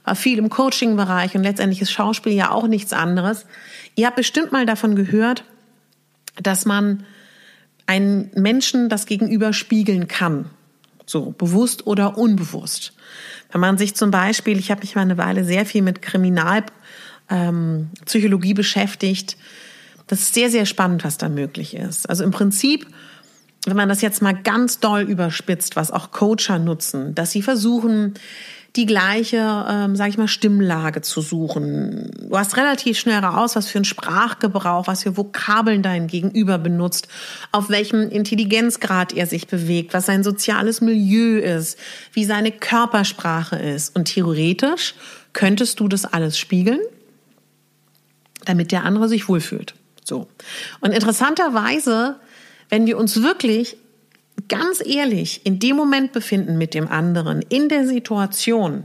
war 0.05 0.17
viel 0.17 0.39
im 0.39 0.51
Coaching-Bereich 0.51 1.35
und 1.35 1.43
letztendlich 1.43 1.83
ist 1.83 1.91
Schauspiel 1.91 2.33
ja 2.33 2.51
auch 2.51 2.69
nichts 2.69 2.93
anderes. 2.93 3.47
Ihr 3.95 4.07
habt 4.07 4.17
bestimmt 4.17 4.53
mal 4.53 4.67
davon 4.67 4.95
gehört, 4.95 5.45
dass 6.41 6.65
man 6.65 7.05
einen 7.87 8.31
Menschen 8.35 8.89
das 8.89 9.07
Gegenüber 9.07 9.53
spiegeln 9.53 10.07
kann. 10.09 10.47
So, 11.07 11.33
bewusst 11.33 11.87
oder 11.87 12.19
unbewusst. 12.19 12.93
Wenn 13.53 13.61
man 13.61 13.79
sich 13.79 13.95
zum 13.95 14.11
Beispiel, 14.11 14.59
ich 14.59 14.73
habe 14.73 14.81
mich 14.81 14.97
mal 14.97 15.03
eine 15.03 15.19
Weile 15.19 15.45
sehr 15.45 15.65
viel 15.65 15.83
mit 15.83 16.03
Kriminalpsychologie 16.03 18.51
ähm, 18.51 18.57
beschäftigt. 18.57 19.37
Das 20.09 20.21
ist 20.21 20.35
sehr, 20.35 20.51
sehr 20.51 20.67
spannend, 20.67 21.05
was 21.05 21.17
da 21.17 21.29
möglich 21.29 21.75
ist. 21.75 22.11
Also 22.11 22.25
im 22.25 22.33
Prinzip 22.33 22.89
wenn 23.67 23.77
man 23.77 23.89
das 23.89 24.01
jetzt 24.01 24.23
mal 24.23 24.35
ganz 24.35 24.81
doll 24.81 25.03
überspitzt, 25.03 25.77
was 25.77 25.91
auch 25.91 26.11
Coacher 26.13 26.59
nutzen, 26.59 27.15
dass 27.15 27.33
sie 27.33 27.43
versuchen, 27.43 28.15
die 28.77 28.87
gleiche, 28.87 29.67
ähm, 29.69 29.97
sage 29.97 30.11
ich 30.11 30.19
mal, 30.19 30.29
Stimmlage 30.29 31.01
zu 31.01 31.23
suchen. 31.23 32.11
Du 32.29 32.37
hast 32.39 32.57
relativ 32.57 32.99
schnell 32.99 33.19
raus, 33.21 33.57
was 33.57 33.69
für 33.69 33.79
ein 33.79 33.85
Sprachgebrauch, 33.85 34.87
was 34.87 35.03
für 35.03 35.17
Vokabeln 35.17 35.83
dein 35.83 36.07
Gegenüber 36.07 36.59
benutzt, 36.59 37.09
auf 37.53 37.71
welchem 37.71 38.11
Intelligenzgrad 38.11 39.15
er 39.15 39.27
sich 39.27 39.47
bewegt, 39.47 39.95
was 39.95 40.07
sein 40.07 40.23
soziales 40.23 40.81
Milieu 40.83 41.39
ist, 41.39 41.79
wie 42.13 42.25
seine 42.25 42.53
Körpersprache 42.53 43.57
ist. 43.57 43.97
Und 43.97 44.07
theoretisch 44.07 44.95
könntest 45.33 45.81
du 45.81 45.89
das 45.89 46.05
alles 46.05 46.39
spiegeln, 46.39 46.81
damit 48.45 48.73
der 48.73 48.85
andere 48.85 49.09
sich 49.09 49.29
wohlfühlt. 49.29 49.75
So. 50.05 50.29
Und 50.81 50.93
interessanterweise 50.93 52.17
wenn 52.69 52.87
wir 52.87 52.99
uns 52.99 53.23
wirklich 53.23 53.77
ganz 54.49 54.85
ehrlich 54.85 55.45
in 55.45 55.59
dem 55.59 55.77
Moment 55.77 56.13
befinden 56.13 56.59
mit 56.59 56.75
dem 56.75 56.89
anderen, 56.89 57.43
in 57.43 57.69
der 57.69 57.87
Situation, 57.87 58.85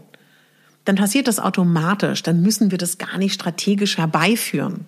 dann 0.86 0.96
passiert 0.96 1.28
das 1.28 1.40
automatisch. 1.40 2.24
Dann 2.24 2.42
müssen 2.42 2.72
wir 2.72 2.78
das 2.78 2.98
gar 2.98 3.18
nicht 3.18 3.34
strategisch 3.34 3.98
herbeiführen. 3.98 4.86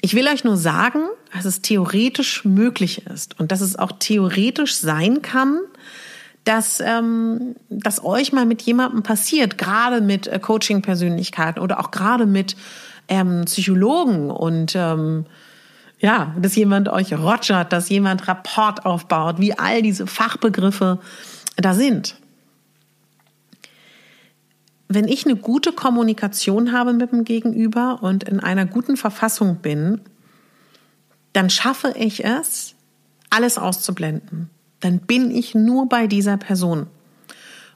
Ich 0.00 0.14
will 0.14 0.28
euch 0.28 0.44
nur 0.44 0.56
sagen, 0.56 1.00
dass 1.32 1.44
es 1.44 1.62
theoretisch 1.62 2.44
möglich 2.44 3.06
ist 3.06 3.38
und 3.40 3.50
dass 3.50 3.60
es 3.60 3.76
auch 3.76 3.92
theoretisch 3.98 4.74
sein 4.76 5.22
kann, 5.22 5.58
dass 6.44 6.78
ähm, 6.80 7.56
dass 7.70 8.04
euch 8.04 8.32
mal 8.32 8.46
mit 8.46 8.62
jemandem 8.62 9.02
passiert, 9.02 9.58
gerade 9.58 10.00
mit 10.00 10.28
äh, 10.28 10.38
Coaching-Persönlichkeiten 10.38 11.58
oder 11.58 11.80
auch 11.80 11.90
gerade 11.90 12.26
mit 12.26 12.56
ähm, 13.08 13.46
Psychologen 13.46 14.30
und 14.30 14.76
ähm, 14.76 15.26
ja, 15.98 16.34
dass 16.38 16.56
jemand 16.56 16.88
euch 16.88 17.12
rogert, 17.14 17.72
dass 17.72 17.88
jemand 17.88 18.28
Rapport 18.28 18.84
aufbaut, 18.84 19.38
wie 19.38 19.58
all 19.58 19.82
diese 19.82 20.06
Fachbegriffe 20.06 20.98
da 21.56 21.74
sind. 21.74 22.16
Wenn 24.88 25.08
ich 25.08 25.24
eine 25.24 25.36
gute 25.36 25.72
Kommunikation 25.72 26.72
habe 26.72 26.92
mit 26.92 27.12
dem 27.12 27.24
Gegenüber 27.24 28.02
und 28.02 28.24
in 28.24 28.40
einer 28.40 28.66
guten 28.66 28.96
Verfassung 28.96 29.56
bin, 29.56 30.00
dann 31.32 31.50
schaffe 31.50 31.94
ich 31.96 32.24
es, 32.24 32.74
alles 33.30 33.58
auszublenden. 33.58 34.50
Dann 34.80 35.00
bin 35.00 35.30
ich 35.30 35.54
nur 35.54 35.88
bei 35.88 36.06
dieser 36.06 36.36
Person. 36.36 36.86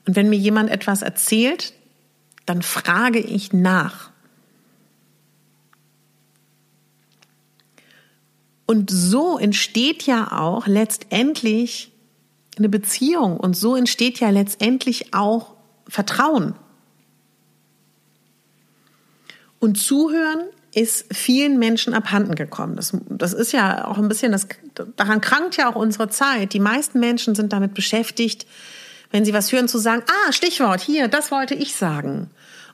Und 0.06 0.16
wenn 0.16 0.30
mir 0.30 0.38
jemand 0.38 0.70
etwas 0.70 1.02
erzählt, 1.02 1.72
dann 2.46 2.62
frage 2.62 3.18
ich 3.18 3.52
nach. 3.52 4.09
Und 8.70 8.88
so 8.88 9.36
entsteht 9.36 10.04
ja 10.04 10.30
auch 10.30 10.68
letztendlich 10.68 11.90
eine 12.56 12.68
Beziehung 12.68 13.36
und 13.36 13.56
so 13.56 13.74
entsteht 13.74 14.20
ja 14.20 14.30
letztendlich 14.30 15.12
auch 15.12 15.56
Vertrauen. 15.88 16.54
Und 19.58 19.76
Zuhören 19.76 20.42
ist 20.72 21.12
vielen 21.12 21.58
Menschen 21.58 21.94
abhanden 21.94 22.36
gekommen. 22.36 22.76
Das, 22.76 22.96
das 23.08 23.32
ist 23.32 23.50
ja 23.50 23.88
auch 23.88 23.98
ein 23.98 24.06
bisschen, 24.06 24.30
das, 24.30 24.46
daran 24.94 25.20
krankt 25.20 25.56
ja 25.56 25.68
auch 25.68 25.74
unsere 25.74 26.08
Zeit. 26.08 26.52
Die 26.52 26.60
meisten 26.60 27.00
Menschen 27.00 27.34
sind 27.34 27.52
damit 27.52 27.74
beschäftigt, 27.74 28.46
wenn 29.10 29.24
sie 29.24 29.34
was 29.34 29.50
hören, 29.50 29.66
zu 29.66 29.78
sagen, 29.78 30.04
ah, 30.06 30.30
Stichwort, 30.30 30.80
hier, 30.80 31.08
das 31.08 31.32
wollte 31.32 31.56
ich 31.56 31.74
sagen. 31.74 32.30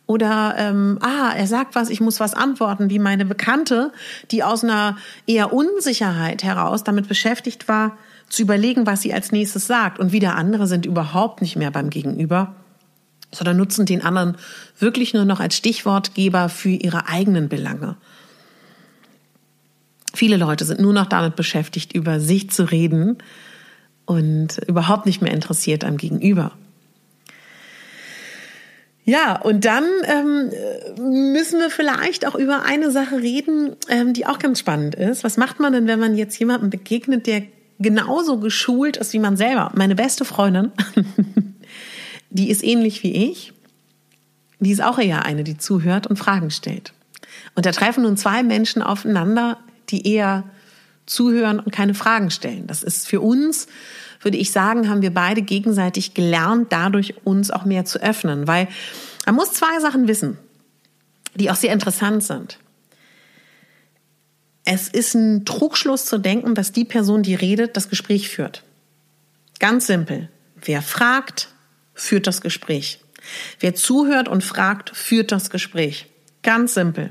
Oder 0.07 0.55
ähm, 0.57 0.99
ah, 1.01 1.33
er 1.37 1.47
sagt 1.49 1.75
was, 1.75 1.91
ich 1.91 2.01
muss 2.01 2.21
was 2.21 2.35
antworten, 2.35 2.91
wie 2.91 3.01
meine 3.01 3.25
Bekannte, 3.25 3.93
die 4.31 4.45
aus 4.45 4.63
einer 4.63 4.97
eher 5.27 5.53
Unsicherheit 5.53 6.45
heraus 6.45 6.85
damit 6.85 7.09
beschäftigt 7.09 7.67
war, 7.67 7.97
zu 8.29 8.43
überlegen, 8.43 8.87
was 8.87 9.03
sie 9.03 9.13
als 9.13 9.33
nächstes 9.33 9.67
sagt. 9.67 9.99
Und 9.99 10.13
wieder 10.13 10.37
andere 10.37 10.69
sind 10.69 10.87
überhaupt 10.87 11.43
nicht 11.43 11.57
mehr 11.57 11.73
beim 11.73 11.91
Gegenüber, 11.91 12.55
sondern 13.33 13.57
nutzen 13.57 13.85
den 13.85 14.03
anderen 14.03 14.37
wirklich 14.79 15.13
nur 15.13 15.25
noch 15.25 15.41
als 15.41 15.57
Stichwortgeber 15.57 16.49
für 16.49 16.69
ihre 16.69 17.09
eigenen 17.09 17.49
Belange. 17.49 17.97
Viele 20.15 20.37
Leute 20.37 20.65
sind 20.65 20.81
nur 20.81 20.93
noch 20.93 21.07
damit 21.07 21.35
beschäftigt, 21.37 21.93
über 21.93 22.21
sich 22.21 22.51
zu 22.51 22.65
reden 22.65 23.19
und 24.07 24.59
überhaupt 24.67 25.05
nicht 25.05 25.21
mehr 25.21 25.35
interessiert 25.35 25.85
am 25.85 25.97
Gegenüber. 25.97 26.53
Ja, 29.09 29.41
und 29.41 29.65
dann 29.65 29.85
ähm, 30.05 30.51
müssen 31.33 31.61
wir 31.61 31.71
vielleicht 31.71 32.27
auch 32.27 32.35
über 32.35 32.65
eine 32.65 32.91
Sache 32.91 33.19
reden, 33.19 33.77
ähm, 33.89 34.13
die 34.13 34.27
auch 34.27 34.41
ganz 34.41 34.59
spannend 34.59 34.97
ist. 34.97 35.23
Was 35.23 35.37
macht 35.37 35.61
man 35.61 35.73
denn, 35.73 35.87
wenn 35.87 36.01
man 36.01 36.17
jetzt 36.17 36.37
jemandem 36.41 36.71
begegnet, 36.71 37.29
der 37.29 37.45
genauso 37.79 38.41
geschult 38.41 38.97
ist 38.97 39.13
wie 39.13 39.21
man 39.21 39.37
selber? 39.37 39.71
Meine 39.77 39.95
beste 39.95 40.25
Freundin, 40.25 40.73
die 42.31 42.51
ist 42.51 42.65
ähnlich 42.65 43.05
wie 43.05 43.31
ich. 43.31 43.53
Die 44.59 44.73
ist 44.73 44.83
auch 44.83 44.99
eher 44.99 45.25
eine, 45.25 45.45
die 45.45 45.57
zuhört 45.57 46.09
und 46.09 46.17
Fragen 46.17 46.51
stellt. 46.51 46.93
Und 47.55 47.65
da 47.65 47.71
treffen 47.71 48.03
nun 48.03 48.17
zwei 48.17 48.43
Menschen 48.43 48.83
aufeinander, 48.83 49.59
die 49.89 50.13
eher 50.13 50.43
zuhören 51.07 51.61
und 51.61 51.71
keine 51.71 51.95
Fragen 51.95 52.33
stellen. 52.33 52.67
Das 52.67 52.83
ist 52.83 53.07
für 53.07 53.21
uns 53.21 53.69
würde 54.27 54.39
ich 54.39 54.51
sagen, 54.51 54.89
haben 54.89 55.03
wir 55.03 55.15
beide 55.15 55.41
gegenseitig 55.41 56.13
gelernt, 56.13 56.73
dadurch 56.73 57.15
uns 57.23 57.53
auch 57.53 57.65
mehr 57.65 57.85
zu 57.85 58.03
öffnen. 58.03 58.49
Weil 58.49 58.67
man 59.25 59.37
muss 59.37 59.53
zwei 59.53 59.79
Sachen 59.79 60.09
wissen, 60.09 60.37
die 61.37 61.49
auch 61.49 61.55
sehr 61.55 61.73
interessant 61.73 62.25
sind. 62.25 62.59
Es 64.65 64.89
ist 64.89 65.15
ein 65.15 65.45
Trugschluss 65.45 66.07
zu 66.07 66.19
denken, 66.19 66.57
dass 66.57 66.73
die 66.73 66.85
Person, 66.85 67.23
die 67.23 67.37
redet, 67.37 67.77
das 67.77 67.89
Gespräch 67.89 68.29
führt. 68.29 68.65
Ganz 69.61 69.87
simpel. 69.87 70.29
Wer 70.57 70.83
fragt, 70.83 71.51
führt 71.95 72.27
das 72.27 72.41
Gespräch. 72.41 72.99
Wer 73.61 73.77
zuhört 73.77 74.27
und 74.27 74.43
fragt, 74.43 74.91
führt 74.91 75.31
das 75.31 75.51
Gespräch. 75.51 76.07
Ganz 76.43 76.75
simpel. 76.75 77.11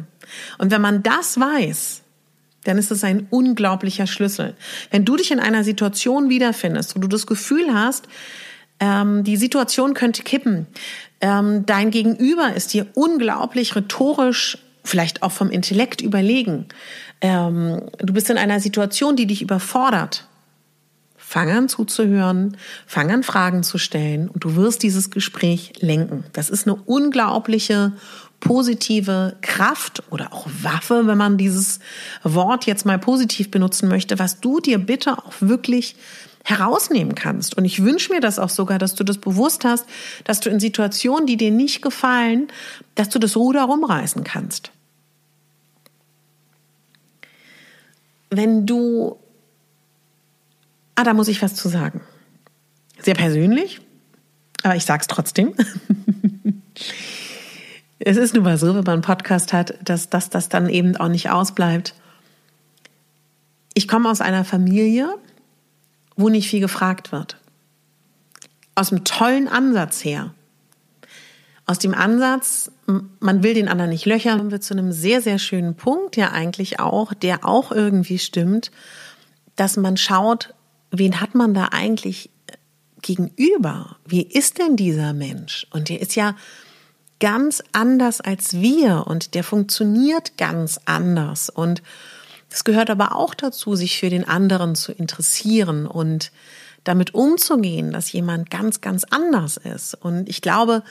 Und 0.57 0.69
wenn 0.69 0.81
man 0.81 1.01
das 1.01 1.39
weiß, 1.39 2.01
dann 2.65 2.77
ist 2.77 2.91
es 2.91 3.03
ein 3.03 3.27
unglaublicher 3.29 4.07
Schlüssel. 4.07 4.55
Wenn 4.91 5.05
du 5.05 5.15
dich 5.15 5.31
in 5.31 5.39
einer 5.39 5.63
Situation 5.63 6.29
wiederfindest, 6.29 6.95
wo 6.95 6.99
du 6.99 7.07
das 7.07 7.25
Gefühl 7.25 7.73
hast, 7.73 8.07
ähm, 8.79 9.23
die 9.23 9.37
Situation 9.37 9.93
könnte 9.93 10.23
kippen, 10.23 10.67
ähm, 11.21 11.65
dein 11.65 11.91
Gegenüber 11.91 12.53
ist 12.53 12.73
dir 12.73 12.87
unglaublich 12.93 13.75
rhetorisch, 13.75 14.57
vielleicht 14.83 15.23
auch 15.23 15.31
vom 15.31 15.49
Intellekt 15.49 16.01
überlegen, 16.01 16.67
ähm, 17.21 17.81
du 17.97 18.13
bist 18.13 18.29
in 18.29 18.37
einer 18.37 18.59
Situation, 18.59 19.15
die 19.15 19.25
dich 19.25 19.41
überfordert, 19.41 20.27
fang 21.17 21.49
an 21.49 21.69
zuzuhören, 21.69 22.57
fang 22.85 23.11
an 23.11 23.23
Fragen 23.23 23.63
zu 23.63 23.77
stellen 23.77 24.29
und 24.29 24.43
du 24.43 24.55
wirst 24.55 24.83
dieses 24.83 25.09
Gespräch 25.09 25.73
lenken. 25.79 26.23
Das 26.33 26.49
ist 26.49 26.67
eine 26.67 26.75
unglaubliche 26.75 27.93
positive 28.45 29.35
Kraft 29.41 30.03
oder 30.11 30.31
auch 30.31 30.47
Waffe, 30.61 31.07
wenn 31.07 31.17
man 31.17 31.35
dieses 31.37 31.79
Wort 32.21 32.67
jetzt 32.67 32.85
mal 32.85 32.99
positiv 32.99 33.49
benutzen 33.49 33.89
möchte, 33.89 34.19
was 34.19 34.39
du 34.39 34.59
dir 34.59 34.77
bitte 34.77 35.17
auch 35.17 35.33
wirklich 35.39 35.95
herausnehmen 36.43 37.15
kannst. 37.15 37.57
Und 37.57 37.65
ich 37.65 37.83
wünsche 37.83 38.13
mir 38.13 38.21
das 38.21 38.37
auch 38.37 38.49
sogar, 38.49 38.77
dass 38.77 38.93
du 38.93 39.03
das 39.03 39.17
bewusst 39.17 39.65
hast, 39.65 39.87
dass 40.25 40.41
du 40.41 40.51
in 40.51 40.59
Situationen, 40.59 41.25
die 41.25 41.37
dir 41.37 41.49
nicht 41.49 41.81
gefallen, 41.81 42.47
dass 42.93 43.09
du 43.09 43.17
das 43.17 43.35
Ruder 43.35 43.63
rumreißen 43.63 44.23
kannst. 44.23 44.71
Wenn 48.29 48.67
du, 48.67 49.17
ah, 50.93 51.03
da 51.03 51.15
muss 51.15 51.29
ich 51.29 51.41
was 51.41 51.55
zu 51.55 51.67
sagen. 51.67 52.01
Sehr 53.01 53.15
persönlich, 53.15 53.81
aber 54.61 54.75
ich 54.75 54.85
sag's 54.85 55.07
trotzdem. 55.07 55.55
es 57.99 58.17
ist 58.17 58.33
nun 58.33 58.43
mal 58.43 58.57
so, 58.57 58.67
wenn 58.67 58.83
man 58.83 58.87
einen 58.87 59.01
Podcast 59.01 59.53
hat, 59.53 59.75
dass, 59.83 60.09
dass 60.09 60.29
das 60.29 60.49
dann 60.49 60.69
eben 60.69 60.97
auch 60.97 61.07
nicht 61.07 61.29
ausbleibt. 61.29 61.95
Ich 63.73 63.87
komme 63.87 64.09
aus 64.09 64.21
einer 64.21 64.43
Familie, 64.43 65.15
wo 66.15 66.29
nicht 66.29 66.49
viel 66.49 66.59
gefragt 66.59 67.11
wird. 67.11 67.37
Aus 68.75 68.91
einem 68.91 69.03
tollen 69.03 69.47
Ansatz 69.47 70.03
her. 70.03 70.33
Aus 71.65 71.79
dem 71.79 71.93
Ansatz, 71.93 72.71
man 73.19 73.41
will 73.41 73.53
den 73.53 73.67
anderen 73.67 73.89
nicht 73.89 74.05
löchern, 74.05 74.37
kommen 74.37 74.51
wir 74.51 74.61
zu 74.61 74.73
einem 74.73 74.91
sehr, 74.91 75.21
sehr 75.21 75.39
schönen 75.39 75.75
Punkt, 75.75 76.15
ja 76.15 76.31
eigentlich 76.31 76.79
auch, 76.79 77.13
der 77.13 77.45
auch 77.45 77.71
irgendwie 77.71 78.19
stimmt, 78.19 78.71
dass 79.55 79.77
man 79.77 79.97
schaut, 79.97 80.53
wen 80.91 81.21
hat 81.21 81.33
man 81.33 81.53
da 81.53 81.69
eigentlich 81.71 82.29
gegenüber? 83.01 83.97
Wie 84.05 84.21
ist 84.21 84.59
denn 84.59 84.75
dieser 84.75 85.13
Mensch? 85.13 85.65
Und 85.71 85.89
der 85.89 86.01
ist 86.01 86.15
ja 86.15 86.35
ganz 87.19 87.63
anders 87.71 88.21
als 88.21 88.53
wir 88.53 89.05
und 89.07 89.35
der 89.35 89.43
funktioniert 89.43 90.37
ganz 90.37 90.79
anders. 90.85 91.49
Und 91.49 91.81
es 92.49 92.63
gehört 92.63 92.89
aber 92.89 93.15
auch 93.15 93.33
dazu, 93.33 93.75
sich 93.75 93.99
für 93.99 94.09
den 94.09 94.27
anderen 94.27 94.75
zu 94.75 94.91
interessieren 94.91 95.87
und 95.87 96.31
damit 96.83 97.13
umzugehen, 97.13 97.91
dass 97.91 98.11
jemand 98.11 98.49
ganz, 98.49 98.79
ganz 98.79 99.03
anders 99.09 99.57
ist. 99.57 99.95
Und 99.95 100.29
ich 100.29 100.41
glaube, 100.41 100.83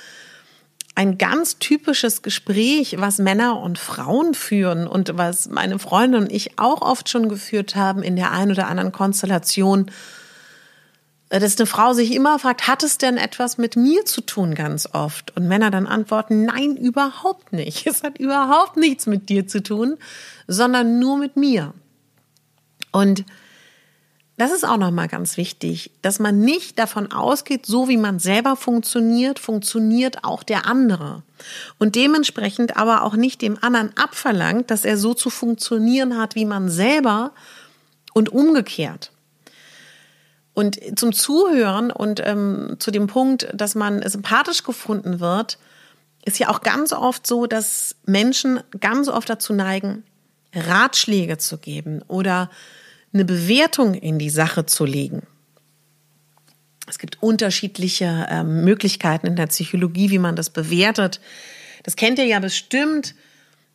ein 0.96 1.18
ganz 1.18 1.58
typisches 1.58 2.22
Gespräch, 2.22 2.96
was 2.98 3.18
Männer 3.18 3.60
und 3.60 3.78
Frauen 3.78 4.34
führen 4.34 4.86
und 4.86 5.16
was 5.16 5.48
meine 5.48 5.78
Freunde 5.78 6.18
und 6.18 6.30
ich 6.30 6.58
auch 6.58 6.82
oft 6.82 7.08
schon 7.08 7.28
geführt 7.28 7.74
haben 7.74 8.02
in 8.02 8.16
der 8.16 8.30
einen 8.30 8.52
oder 8.52 8.68
anderen 8.68 8.92
Konstellation, 8.92 9.90
dass 11.40 11.58
eine 11.58 11.66
Frau 11.66 11.92
sich 11.92 12.14
immer 12.14 12.38
fragt, 12.38 12.68
hat 12.68 12.82
es 12.82 12.98
denn 12.98 13.16
etwas 13.16 13.58
mit 13.58 13.76
mir 13.76 14.04
zu 14.04 14.20
tun 14.20 14.54
ganz 14.54 14.88
oft? 14.92 15.36
Und 15.36 15.48
Männer 15.48 15.70
dann 15.70 15.86
antworten, 15.86 16.44
nein, 16.44 16.76
überhaupt 16.76 17.52
nicht. 17.52 17.86
Es 17.94 18.02
hat 18.02 18.18
überhaupt 18.18 18.76
nichts 18.76 19.06
mit 19.06 19.28
dir 19.28 19.46
zu 19.46 19.62
tun, 19.62 19.96
sondern 20.46 20.98
nur 20.98 21.18
mit 21.18 21.36
mir. 21.36 21.74
Und 22.92 23.24
das 24.36 24.50
ist 24.50 24.64
auch 24.64 24.76
nochmal 24.76 25.06
ganz 25.06 25.36
wichtig, 25.36 25.92
dass 26.02 26.18
man 26.18 26.40
nicht 26.40 26.78
davon 26.78 27.12
ausgeht, 27.12 27.66
so 27.66 27.88
wie 27.88 27.96
man 27.96 28.18
selber 28.18 28.56
funktioniert, 28.56 29.38
funktioniert 29.38 30.24
auch 30.24 30.42
der 30.42 30.66
andere. 30.66 31.22
Und 31.78 31.94
dementsprechend 31.94 32.76
aber 32.76 33.02
auch 33.02 33.14
nicht 33.14 33.42
dem 33.42 33.62
anderen 33.62 33.96
abverlangt, 33.96 34.72
dass 34.72 34.84
er 34.84 34.98
so 34.98 35.14
zu 35.14 35.30
funktionieren 35.30 36.18
hat, 36.18 36.34
wie 36.34 36.46
man 36.46 36.68
selber 36.68 37.32
und 38.12 38.28
umgekehrt. 38.28 39.12
Und 40.54 40.98
zum 40.98 41.12
Zuhören 41.12 41.90
und 41.90 42.22
ähm, 42.24 42.76
zu 42.78 42.92
dem 42.92 43.08
Punkt, 43.08 43.48
dass 43.52 43.74
man 43.74 44.08
sympathisch 44.08 44.62
gefunden 44.62 45.18
wird, 45.18 45.58
ist 46.24 46.38
ja 46.38 46.48
auch 46.48 46.60
ganz 46.60 46.92
oft 46.92 47.26
so, 47.26 47.46
dass 47.46 47.96
Menschen 48.06 48.60
ganz 48.80 49.08
oft 49.08 49.28
dazu 49.28 49.52
neigen, 49.52 50.04
Ratschläge 50.54 51.38
zu 51.38 51.58
geben 51.58 52.02
oder 52.06 52.50
eine 53.12 53.24
Bewertung 53.24 53.94
in 53.94 54.18
die 54.18 54.30
Sache 54.30 54.64
zu 54.64 54.84
legen. 54.84 55.26
Es 56.86 56.98
gibt 56.98 57.22
unterschiedliche 57.22 58.26
äh, 58.28 58.44
Möglichkeiten 58.44 59.26
in 59.26 59.36
der 59.36 59.46
Psychologie, 59.46 60.10
wie 60.10 60.18
man 60.18 60.36
das 60.36 60.50
bewertet. 60.50 61.20
Das 61.82 61.96
kennt 61.96 62.18
ihr 62.18 62.26
ja 62.26 62.40
bestimmt. 62.40 63.14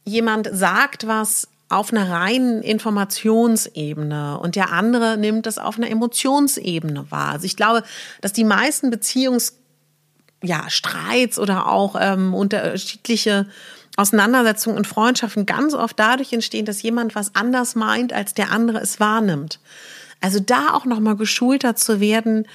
Jemand 0.06 0.50
sagt 0.52 1.08
was 1.08 1.48
auf 1.70 1.94
einer 1.94 2.10
reinen 2.10 2.64
Informationsebene 2.64 4.40
und 4.40 4.56
der 4.56 4.74
andere 4.74 5.18
nimmt 5.18 5.46
das 5.46 5.60
auf 5.60 5.78
einer 5.78 5.90
Emotionsebene 5.90 7.12
wahr. 7.12 7.34
Also 7.34 7.46
ich 7.46 7.56
glaube, 7.56 7.84
dass 8.22 8.34
die 8.34 8.44
meisten 8.44 8.90
Beziehungs 8.90 9.56
ja, 10.44 10.68
oder 11.38 11.68
auch 11.68 11.96
ähm, 12.00 12.34
unterschiedliche 12.34 13.46
Auseinandersetzungen 13.98 14.78
und 14.78 14.88
Freundschaften 14.88 15.46
ganz 15.46 15.74
oft 15.74 16.00
dadurch 16.00 16.32
entstehen, 16.32 16.66
dass 16.66 16.82
jemand 16.82 17.16
was 17.16 17.36
anders 17.36 17.76
meint, 17.76 18.14
als 18.14 18.34
der 18.34 18.52
andere 18.52 18.80
es 18.80 19.00
wahrnimmt. 19.00 19.60
Also 20.22 20.40
da 20.40 20.74
auch 20.74 20.86
nochmal 20.86 21.18
geschulter 21.18 21.76
zu 21.76 22.00
werden, 22.00 22.48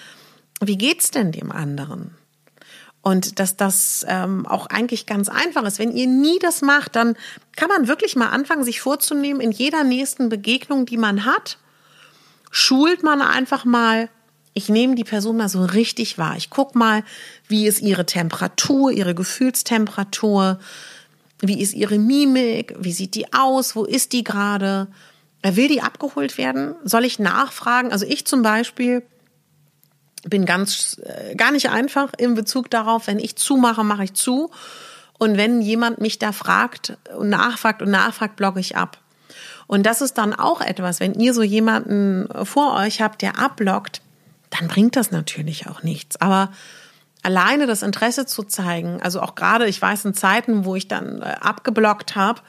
wie 0.61 0.79
geht's 0.79 1.11
denn 1.11 1.33
dem 1.33 1.53
anderen? 1.53 2.15
Und 3.05 3.39
dass 3.39 3.57
das 3.57 4.05
ähm, 4.09 4.47
auch 4.47 4.67
eigentlich 4.67 5.05
ganz 5.05 5.29
einfach 5.29 5.63
ist. 5.65 5.79
Wenn 5.79 5.95
ihr 5.95 6.07
nie 6.07 6.39
das 6.39 6.63
macht, 6.63 6.97
dann 6.97 7.17
kann 7.55 7.69
man 7.69 7.87
wirklich 7.87 8.17
mal 8.17 8.31
anfangen, 8.31 8.65
sich 8.65 8.81
vorzunehmen, 8.81 9.43
in 9.43 9.51
jeder 9.51 9.85
nächsten 9.85 10.31
Begegnung, 10.31 10.87
die 10.87 10.97
man 10.97 11.27
hat, 11.27 11.59
schult 12.51 13.03
man 13.03 13.21
einfach 13.21 13.67
mal, 13.67 14.09
ich 14.55 14.71
nehme 14.71 14.95
die 14.95 15.05
Person 15.05 15.37
mal 15.37 15.51
so 15.51 15.63
richtig 15.63 16.17
wahr. 16.17 16.37
Ich 16.39 16.49
guck 16.49 16.75
mal, 16.75 17.05
wie 17.47 17.67
ist 17.67 17.83
ihre 17.83 18.07
Temperatur, 18.07 18.91
ihre 18.91 19.15
Gefühlstemperatur, 19.15 20.59
wie 21.41 21.61
ist 21.61 21.75
ihre 21.75 21.99
Mimik? 21.99 22.75
Wie 22.79 22.93
sieht 22.93 23.15
die 23.17 23.35
aus? 23.35 23.77
Wo 23.77 23.85
ist 23.85 24.15
die 24.15 24.25
gerade? 24.25 24.87
Will 25.43 25.69
die 25.69 25.83
abgeholt 25.83 26.39
werden? 26.39 26.75
Soll 26.85 27.05
ich 27.05 27.19
nachfragen? 27.19 27.93
Also 27.93 28.07
ich 28.07 28.25
zum 28.25 28.41
Beispiel 28.41 29.03
bin 30.25 30.47
ganz 30.47 31.01
äh, 31.05 31.35
gar 31.35 31.53
nicht 31.53 31.71
einfach 31.71 32.13
in 32.17 32.35
Bezug 32.35 32.71
darauf, 32.71 33.07
wenn 33.07 33.19
ich 33.19 33.37
zumache, 33.37 33.85
mache 33.85 34.05
ich 34.05 34.15
zu. 34.15 34.51
Und 35.19 35.37
wenn 35.37 35.61
jemand 35.61 36.01
mich 36.01 36.19
da 36.19 36.33
fragt 36.33 36.97
und 37.17 37.29
nachfragt 37.29 37.83
und 37.83 37.91
nachfragt, 37.91 38.37
blogge 38.37 38.61
ich 38.61 38.77
ab. 38.77 38.99
Und 39.67 39.85
das 39.85 40.01
ist 40.01 40.19
dann 40.19 40.35
auch 40.35 40.61
etwas, 40.61 41.01
wenn 41.01 41.15
ihr 41.15 41.33
so 41.33 41.43
jemanden 41.43 42.29
vor 42.45 42.75
euch 42.75 43.01
habt, 43.01 43.23
der 43.23 43.39
abblockt, 43.39 44.03
dann 44.51 44.69
bringt 44.69 44.97
das 44.97 45.11
natürlich 45.11 45.69
auch 45.69 45.83
nichts. 45.83 46.21
Aber 46.21 46.51
alleine 47.23 47.67
das 47.67 47.83
Interesse 47.83 48.27
zu 48.27 48.43
zeigen, 48.43 49.01
also 49.03 49.21
auch 49.21 49.35
gerade, 49.35 49.67
ich 49.67 49.81
weiß, 49.81 50.05
in 50.05 50.15
Zeiten, 50.15 50.65
wo 50.65 50.77
ich 50.77 50.89
dann 50.89 51.23
äh, 51.23 51.37
abgeblockt 51.41 52.17
habe, 52.17 52.41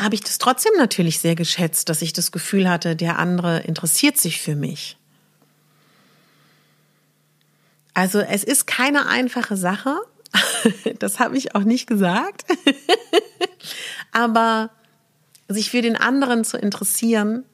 habe 0.00 0.14
ich 0.14 0.20
das 0.20 0.38
trotzdem 0.38 0.72
natürlich 0.76 1.20
sehr 1.20 1.34
geschätzt, 1.34 1.88
dass 1.88 2.02
ich 2.02 2.12
das 2.12 2.32
Gefühl 2.32 2.68
hatte, 2.68 2.96
der 2.96 3.18
andere 3.18 3.60
interessiert 3.60 4.18
sich 4.18 4.40
für 4.40 4.54
mich. 4.54 4.98
Also 7.96 8.20
es 8.20 8.44
ist 8.44 8.66
keine 8.66 9.06
einfache 9.06 9.56
Sache, 9.56 9.96
das 10.98 11.18
habe 11.18 11.38
ich 11.38 11.54
auch 11.54 11.62
nicht 11.62 11.86
gesagt, 11.86 12.44
aber 14.12 14.68
sich 15.48 15.70
für 15.70 15.80
den 15.80 15.96
anderen 15.96 16.44
zu 16.44 16.58
interessieren 16.58 17.44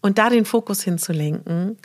und 0.00 0.16
da 0.16 0.30
den 0.30 0.46
Fokus 0.46 0.82
hinzulenken, 0.82 1.76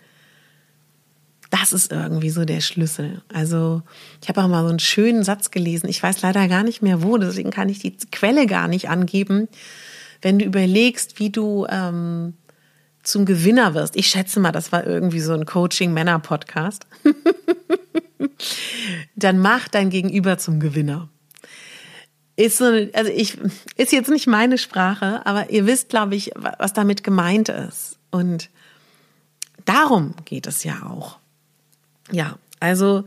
das 1.50 1.74
ist 1.74 1.92
irgendwie 1.92 2.30
so 2.30 2.46
der 2.46 2.62
Schlüssel. 2.62 3.22
Also 3.34 3.82
ich 4.22 4.30
habe 4.30 4.42
auch 4.42 4.48
mal 4.48 4.64
so 4.64 4.70
einen 4.70 4.80
schönen 4.80 5.26
Satz 5.26 5.52
gelesen. 5.52 5.90
Ich 5.90 6.02
weiß 6.02 6.22
leider 6.22 6.48
gar 6.48 6.64
nicht 6.64 6.82
mehr 6.82 7.04
wo, 7.04 7.18
deswegen 7.18 7.52
kann 7.52 7.68
ich 7.68 7.80
die 7.80 7.98
Quelle 8.14 8.48
gar 8.48 8.70
nicht 8.70 8.88
angeben. 8.88 9.50
Wenn 10.22 10.40
du 10.40 10.46
überlegst, 10.46 11.20
wie 11.20 11.32
du 11.32 11.68
ähm, 11.70 12.36
zum 13.04 13.26
Gewinner 13.26 13.74
wirst. 13.74 13.96
Ich 13.96 14.08
schätze 14.08 14.40
mal, 14.40 14.52
das 14.52 14.72
war 14.72 14.86
irgendwie 14.86 15.20
so 15.20 15.34
ein 15.34 15.46
Coaching-Männer-Podcast. 15.46 16.88
Dann 19.16 19.40
mach 19.40 19.68
dein 19.68 19.90
Gegenüber 19.90 20.38
zum 20.38 20.60
Gewinner. 20.60 21.10
Ist 22.36 22.58
so, 22.58 22.66
also 22.66 23.12
ich, 23.12 23.38
ist 23.76 23.92
jetzt 23.92 24.10
nicht 24.10 24.26
meine 24.26 24.58
Sprache, 24.58 25.24
aber 25.26 25.52
ihr 25.52 25.68
wisst, 25.68 25.90
glaube 25.90 26.16
ich, 26.16 26.32
was 26.36 26.74
damit 26.74 27.04
gemeint 27.04 27.50
ist. 27.50 27.98
Und 28.10 28.50
darum 29.66 30.16
geht 30.26 30.48
es 30.48 30.64
ja 30.64 30.84
auch. 30.88 31.20
Ja, 32.12 32.38
also 32.60 33.06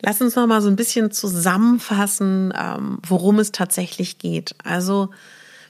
lass 0.00 0.20
uns 0.20 0.34
noch 0.34 0.46
mal 0.46 0.60
so 0.60 0.68
ein 0.68 0.76
bisschen 0.76 1.12
zusammenfassen, 1.12 2.52
ähm, 2.58 2.98
worum 3.06 3.38
es 3.38 3.52
tatsächlich 3.52 4.18
geht. 4.18 4.56
Also 4.64 5.10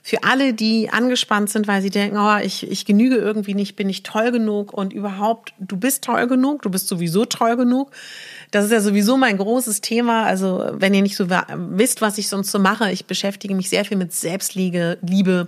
für 0.07 0.23
alle, 0.23 0.53
die 0.53 0.91
angespannt 0.91 1.49
sind, 1.49 1.67
weil 1.67 1.81
sie 1.81 1.89
denken, 1.89 2.17
oh, 2.19 2.37
ich, 2.37 2.69
ich 2.69 2.85
genüge 2.85 3.15
irgendwie 3.15 3.55
nicht, 3.55 3.75
bin 3.75 3.89
ich 3.89 4.03
toll 4.03 4.31
genug 4.31 4.71
und 4.71 4.93
überhaupt, 4.93 5.55
du 5.57 5.77
bist 5.77 6.03
toll 6.03 6.27
genug, 6.27 6.61
du 6.61 6.69
bist 6.69 6.87
sowieso 6.87 7.25
toll 7.25 7.57
genug. 7.57 7.89
Das 8.51 8.65
ist 8.65 8.71
ja 8.71 8.81
sowieso 8.81 9.17
mein 9.17 9.35
großes 9.35 9.81
Thema. 9.81 10.25
Also 10.25 10.69
wenn 10.73 10.93
ihr 10.93 11.01
nicht 11.01 11.15
so 11.15 11.27
wisst, 11.31 12.03
was 12.03 12.19
ich 12.19 12.27
sonst 12.29 12.51
so 12.51 12.59
mache, 12.59 12.91
ich 12.91 13.07
beschäftige 13.07 13.55
mich 13.55 13.67
sehr 13.67 13.83
viel 13.83 13.97
mit 13.97 14.13
Selbstliebe, 14.13 14.99
Liebe, 15.01 15.47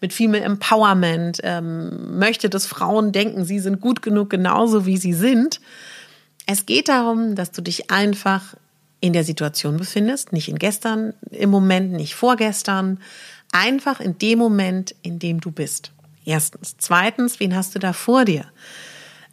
mit 0.00 0.14
viel 0.14 0.28
mehr 0.28 0.42
Empowerment, 0.42 1.40
ähm, 1.42 2.18
möchte, 2.18 2.48
dass 2.48 2.64
Frauen 2.64 3.12
denken, 3.12 3.44
sie 3.44 3.58
sind 3.58 3.82
gut 3.82 4.00
genug, 4.00 4.30
genauso 4.30 4.86
wie 4.86 4.96
sie 4.96 5.12
sind. 5.12 5.60
Es 6.46 6.64
geht 6.64 6.88
darum, 6.88 7.34
dass 7.34 7.52
du 7.52 7.60
dich 7.60 7.90
einfach 7.90 8.54
in 9.00 9.12
der 9.12 9.22
Situation 9.22 9.76
befindest, 9.76 10.32
nicht 10.32 10.48
in 10.48 10.58
gestern, 10.58 11.12
im 11.30 11.50
Moment, 11.50 11.92
nicht 11.92 12.14
vorgestern, 12.14 13.00
einfach 13.52 14.00
in 14.00 14.18
dem 14.18 14.38
Moment, 14.38 14.94
in 15.02 15.18
dem 15.18 15.40
du 15.40 15.50
bist. 15.50 15.92
Erstens. 16.24 16.76
Zweitens, 16.78 17.40
wen 17.40 17.56
hast 17.56 17.74
du 17.74 17.78
da 17.78 17.92
vor 17.92 18.24
dir? 18.24 18.44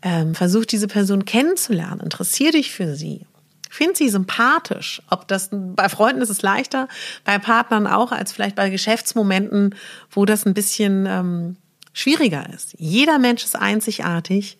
Ähm, 0.01 0.35
versuch 0.35 0.65
diese 0.65 0.87
Person 0.87 1.25
kennenzulernen, 1.25 1.99
interessier 1.99 2.51
dich 2.51 2.71
für 2.71 2.95
sie. 2.95 3.25
Find 3.69 3.97
sie 3.97 4.09
sympathisch. 4.09 5.01
Ob 5.09 5.27
das 5.27 5.49
bei 5.51 5.89
Freunden 5.89 6.21
ist 6.21 6.29
es 6.29 6.41
leichter, 6.41 6.87
bei 7.25 7.37
Partnern 7.39 7.87
auch, 7.87 8.13
als 8.13 8.31
vielleicht 8.31 8.55
bei 8.55 8.69
Geschäftsmomenten, 8.69 9.75
wo 10.09 10.23
das 10.23 10.45
ein 10.45 10.53
bisschen 10.53 11.05
ähm, 11.07 11.57
schwieriger 11.91 12.47
ist. 12.53 12.75
Jeder 12.77 13.19
Mensch 13.19 13.43
ist 13.43 13.57
einzigartig 13.57 14.57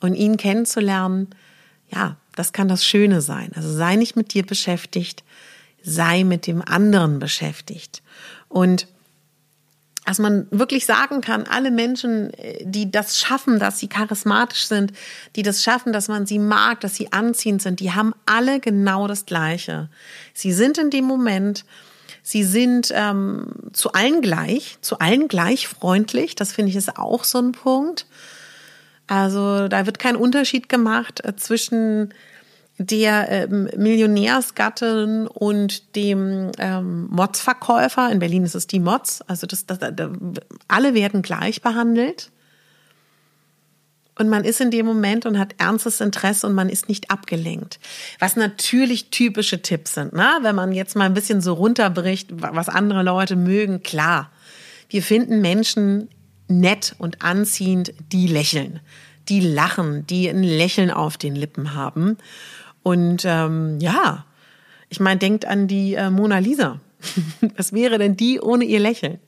und 0.00 0.14
ihn 0.14 0.36
kennenzulernen, 0.36 1.28
ja, 1.88 2.16
das 2.34 2.52
kann 2.52 2.68
das 2.68 2.84
Schöne 2.84 3.22
sein. 3.22 3.52
Also 3.54 3.72
sei 3.72 3.96
nicht 3.96 4.16
mit 4.16 4.34
dir 4.34 4.44
beschäftigt, 4.44 5.24
sei 5.82 6.24
mit 6.24 6.46
dem 6.46 6.62
anderen 6.62 7.18
beschäftigt. 7.18 8.02
Und 8.50 8.86
dass 10.04 10.18
man 10.18 10.46
wirklich 10.50 10.84
sagen 10.86 11.22
kann, 11.22 11.44
alle 11.44 11.70
Menschen, 11.70 12.32
die 12.62 12.90
das 12.90 13.18
schaffen, 13.18 13.58
dass 13.58 13.78
sie 13.78 13.86
charismatisch 13.86 14.66
sind, 14.66 14.92
die 15.36 15.42
das 15.42 15.62
schaffen, 15.62 15.92
dass 15.92 16.08
man 16.08 16.26
sie 16.26 16.38
mag, 16.38 16.80
dass 16.80 16.96
sie 16.96 17.12
anziehend 17.12 17.62
sind, 17.62 17.80
die 17.80 17.92
haben 17.92 18.12
alle 18.26 18.60
genau 18.60 19.06
das 19.06 19.24
Gleiche. 19.24 19.88
Sie 20.34 20.52
sind 20.52 20.76
in 20.76 20.90
dem 20.90 21.04
Moment 21.04 21.64
Sie 22.22 22.44
sind 22.44 22.92
ähm, 22.94 23.46
zu 23.72 23.92
allen 23.92 24.20
gleich, 24.20 24.78
zu 24.82 24.98
allen 24.98 25.26
gleich 25.26 25.68
freundlich. 25.68 26.34
Das 26.34 26.52
finde 26.52 26.70
ich 26.70 26.76
ist 26.76 26.98
auch 26.98 27.24
so 27.24 27.38
ein 27.38 27.52
Punkt. 27.52 28.06
Also 29.06 29.68
da 29.68 29.86
wird 29.86 29.98
kein 29.98 30.16
Unterschied 30.16 30.68
gemacht 30.68 31.24
äh, 31.24 31.34
zwischen 31.36 32.14
der 32.82 33.28
ähm, 33.28 33.68
Millionärsgattin 33.76 35.26
und 35.26 35.94
dem 35.96 36.50
ähm, 36.56 37.08
Mods-Verkäufer. 37.10 38.10
In 38.10 38.20
Berlin 38.20 38.44
ist 38.44 38.54
es 38.54 38.66
die 38.66 38.80
Mods. 38.80 39.20
Also 39.28 39.46
das, 39.46 39.66
das, 39.66 39.78
das, 39.78 40.10
alle 40.66 40.94
werden 40.94 41.20
gleich 41.20 41.60
behandelt. 41.60 42.30
Und 44.18 44.30
man 44.30 44.44
ist 44.44 44.62
in 44.62 44.70
dem 44.70 44.86
Moment 44.86 45.26
und 45.26 45.38
hat 45.38 45.56
ernstes 45.58 46.00
Interesse 46.00 46.46
und 46.46 46.54
man 46.54 46.70
ist 46.70 46.88
nicht 46.88 47.10
abgelenkt. 47.10 47.80
Was 48.18 48.34
natürlich 48.34 49.10
typische 49.10 49.60
Tipps 49.60 49.94
sind, 49.94 50.14
ne? 50.14 50.38
wenn 50.40 50.54
man 50.54 50.72
jetzt 50.72 50.96
mal 50.96 51.04
ein 51.04 51.14
bisschen 51.14 51.42
so 51.42 51.52
runterbricht, 51.52 52.30
was 52.30 52.70
andere 52.70 53.02
Leute 53.02 53.36
mögen, 53.36 53.82
klar. 53.82 54.30
Wir 54.88 55.02
finden 55.02 55.42
Menschen 55.42 56.08
nett 56.48 56.94
und 56.96 57.22
anziehend, 57.22 57.92
die 58.10 58.26
lächeln, 58.26 58.80
die 59.28 59.40
lachen, 59.40 60.06
die 60.06 60.28
ein 60.28 60.42
Lächeln 60.42 60.90
auf 60.90 61.18
den 61.18 61.36
Lippen 61.36 61.74
haben. 61.74 62.16
Und 62.82 63.24
ähm, 63.24 63.78
ja, 63.80 64.24
ich 64.88 65.00
meine, 65.00 65.18
denkt 65.18 65.44
an 65.44 65.68
die 65.68 65.94
äh, 65.94 66.10
Mona 66.10 66.38
Lisa. 66.38 66.80
Was 67.56 67.72
wäre 67.72 67.98
denn 67.98 68.16
die 68.16 68.40
ohne 68.40 68.64
ihr 68.64 68.80
Lächeln? 68.80 69.18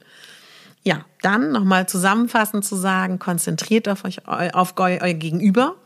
Ja, 0.85 1.05
dann 1.23 1.53
nochmal 1.53 1.89
zusammenfassend 1.89 2.65
zu 2.65 2.75
sagen, 2.75 3.19
konzentriert 3.19 3.89
auf 3.89 4.05
euch, 4.05 4.27
auf 4.27 4.75
euer 4.77 5.15
Gegenüber. 5.15 5.77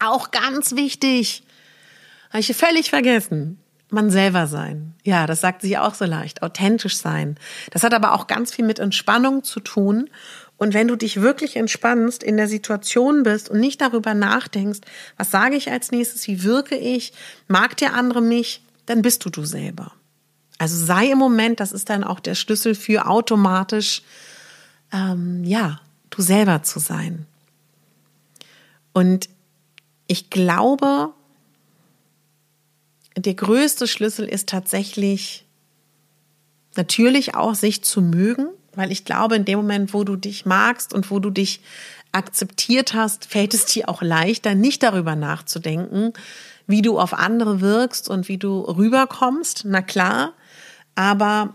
Auch 0.00 0.32
ganz 0.32 0.74
wichtig, 0.74 1.44
habe 2.30 2.40
ich 2.40 2.54
völlig 2.56 2.90
vergessen, 2.90 3.60
man 3.90 4.10
selber 4.10 4.48
sein. 4.48 4.94
Ja, 5.04 5.26
das 5.28 5.40
sagt 5.40 5.62
sich 5.62 5.78
auch 5.78 5.94
so 5.94 6.04
leicht, 6.04 6.42
authentisch 6.42 6.96
sein. 6.96 7.38
Das 7.70 7.84
hat 7.84 7.94
aber 7.94 8.12
auch 8.12 8.26
ganz 8.26 8.52
viel 8.52 8.64
mit 8.64 8.80
Entspannung 8.80 9.44
zu 9.44 9.60
tun 9.60 10.10
und 10.64 10.72
wenn 10.72 10.88
du 10.88 10.96
dich 10.96 11.20
wirklich 11.20 11.56
entspannst, 11.56 12.22
in 12.22 12.38
der 12.38 12.48
Situation 12.48 13.22
bist 13.22 13.50
und 13.50 13.60
nicht 13.60 13.82
darüber 13.82 14.14
nachdenkst, 14.14 14.80
was 15.18 15.30
sage 15.30 15.56
ich 15.56 15.70
als 15.70 15.90
nächstes, 15.90 16.26
wie 16.26 16.42
wirke 16.42 16.74
ich, 16.74 17.12
mag 17.48 17.76
der 17.76 17.92
andere 17.92 18.22
mich, 18.22 18.62
dann 18.86 19.02
bist 19.02 19.22
du 19.26 19.28
du 19.28 19.44
selber. 19.44 19.92
Also 20.56 20.82
sei 20.82 21.10
im 21.10 21.18
Moment, 21.18 21.60
das 21.60 21.72
ist 21.72 21.90
dann 21.90 22.02
auch 22.02 22.18
der 22.18 22.34
Schlüssel 22.34 22.74
für 22.74 23.06
automatisch, 23.06 24.00
ähm, 24.90 25.44
ja, 25.44 25.82
du 26.08 26.22
selber 26.22 26.62
zu 26.62 26.78
sein. 26.78 27.26
Und 28.94 29.28
ich 30.06 30.30
glaube, 30.30 31.10
der 33.18 33.34
größte 33.34 33.86
Schlüssel 33.86 34.26
ist 34.26 34.48
tatsächlich 34.48 35.44
natürlich 36.74 37.34
auch 37.34 37.54
sich 37.54 37.84
zu 37.84 38.00
mögen, 38.00 38.48
weil 38.76 38.92
ich 38.92 39.04
glaube, 39.04 39.36
in 39.36 39.44
dem 39.44 39.58
Moment, 39.58 39.94
wo 39.94 40.04
du 40.04 40.16
dich 40.16 40.46
magst 40.46 40.92
und 40.92 41.10
wo 41.10 41.18
du 41.18 41.30
dich 41.30 41.60
akzeptiert 42.12 42.94
hast, 42.94 43.26
fällt 43.26 43.54
es 43.54 43.66
dir 43.66 43.88
auch 43.88 44.02
leichter, 44.02 44.54
nicht 44.54 44.82
darüber 44.82 45.16
nachzudenken, 45.16 46.12
wie 46.66 46.82
du 46.82 46.98
auf 46.98 47.12
andere 47.12 47.60
wirkst 47.60 48.08
und 48.08 48.28
wie 48.28 48.38
du 48.38 48.60
rüberkommst. 48.60 49.62
Na 49.66 49.82
klar, 49.82 50.32
aber 50.94 51.54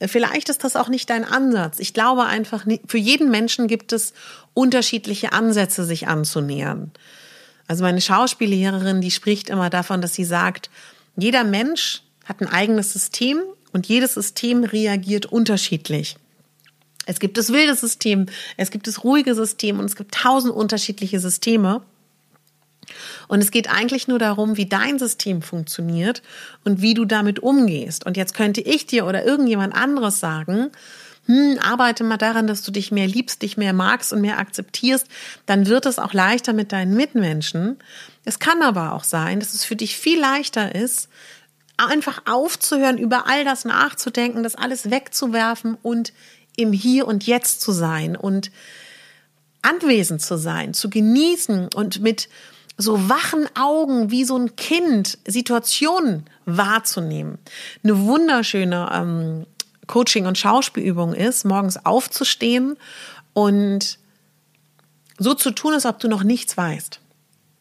vielleicht 0.00 0.48
ist 0.48 0.64
das 0.64 0.76
auch 0.76 0.88
nicht 0.88 1.10
dein 1.10 1.24
Ansatz. 1.24 1.78
Ich 1.78 1.94
glaube 1.94 2.24
einfach, 2.24 2.64
für 2.86 2.98
jeden 2.98 3.30
Menschen 3.30 3.68
gibt 3.68 3.92
es 3.92 4.14
unterschiedliche 4.54 5.32
Ansätze, 5.32 5.84
sich 5.84 6.08
anzunähern. 6.08 6.90
Also 7.66 7.84
meine 7.84 8.00
Schauspiellehrerin, 8.00 9.02
die 9.02 9.10
spricht 9.10 9.50
immer 9.50 9.68
davon, 9.68 10.00
dass 10.00 10.14
sie 10.14 10.24
sagt, 10.24 10.70
jeder 11.16 11.44
Mensch 11.44 12.02
hat 12.24 12.40
ein 12.40 12.48
eigenes 12.48 12.92
System 12.92 13.42
und 13.72 13.86
jedes 13.86 14.14
System 14.14 14.64
reagiert 14.64 15.26
unterschiedlich. 15.26 16.16
Es 17.08 17.20
gibt 17.20 17.38
das 17.38 17.52
wilde 17.52 17.74
System, 17.74 18.26
es 18.58 18.70
gibt 18.70 18.86
das 18.86 19.02
ruhige 19.02 19.34
System 19.34 19.78
und 19.78 19.86
es 19.86 19.96
gibt 19.96 20.14
tausend 20.14 20.54
unterschiedliche 20.54 21.18
Systeme. 21.18 21.80
Und 23.28 23.40
es 23.40 23.50
geht 23.50 23.70
eigentlich 23.70 24.08
nur 24.08 24.18
darum, 24.18 24.56
wie 24.58 24.66
dein 24.66 24.98
System 24.98 25.40
funktioniert 25.42 26.22
und 26.64 26.82
wie 26.82 26.94
du 26.94 27.06
damit 27.06 27.40
umgehst. 27.40 28.04
Und 28.04 28.16
jetzt 28.16 28.34
könnte 28.34 28.60
ich 28.60 28.86
dir 28.86 29.06
oder 29.06 29.24
irgendjemand 29.24 29.74
anderes 29.74 30.20
sagen, 30.20 30.70
hm, 31.24 31.58
arbeite 31.62 32.04
mal 32.04 32.18
daran, 32.18 32.46
dass 32.46 32.62
du 32.62 32.70
dich 32.70 32.92
mehr 32.92 33.06
liebst, 33.06 33.40
dich 33.40 33.56
mehr 33.56 33.72
magst 33.72 34.12
und 34.12 34.20
mehr 34.20 34.38
akzeptierst, 34.38 35.06
dann 35.46 35.66
wird 35.66 35.86
es 35.86 35.98
auch 35.98 36.12
leichter 36.12 36.52
mit 36.52 36.72
deinen 36.72 36.94
Mitmenschen. 36.94 37.78
Es 38.26 38.38
kann 38.38 38.62
aber 38.62 38.92
auch 38.92 39.04
sein, 39.04 39.40
dass 39.40 39.54
es 39.54 39.64
für 39.64 39.76
dich 39.76 39.96
viel 39.96 40.20
leichter 40.20 40.74
ist, 40.74 41.08
einfach 41.78 42.22
aufzuhören, 42.26 42.98
über 42.98 43.26
all 43.28 43.44
das 43.44 43.64
nachzudenken, 43.64 44.42
das 44.42 44.56
alles 44.56 44.90
wegzuwerfen 44.90 45.76
und 45.82 46.12
im 46.58 46.72
Hier 46.72 47.06
und 47.06 47.26
Jetzt 47.26 47.60
zu 47.60 47.72
sein 47.72 48.16
und 48.16 48.50
anwesend 49.62 50.20
zu 50.20 50.36
sein, 50.36 50.74
zu 50.74 50.90
genießen 50.90 51.68
und 51.74 52.00
mit 52.00 52.28
so 52.76 53.08
wachen 53.08 53.48
Augen 53.56 54.10
wie 54.10 54.24
so 54.24 54.36
ein 54.36 54.56
Kind 54.56 55.18
Situationen 55.26 56.24
wahrzunehmen. 56.46 57.38
Eine 57.82 58.04
wunderschöne 58.04 58.88
ähm, 58.92 59.46
Coaching- 59.86 60.26
und 60.26 60.38
Schauspielübung 60.38 61.14
ist, 61.14 61.44
morgens 61.44 61.84
aufzustehen 61.84 62.76
und 63.34 63.98
so 65.18 65.34
zu 65.34 65.50
tun, 65.50 65.74
als 65.74 65.86
ob 65.86 65.98
du 65.98 66.08
noch 66.08 66.22
nichts 66.22 66.56
weißt. 66.56 67.00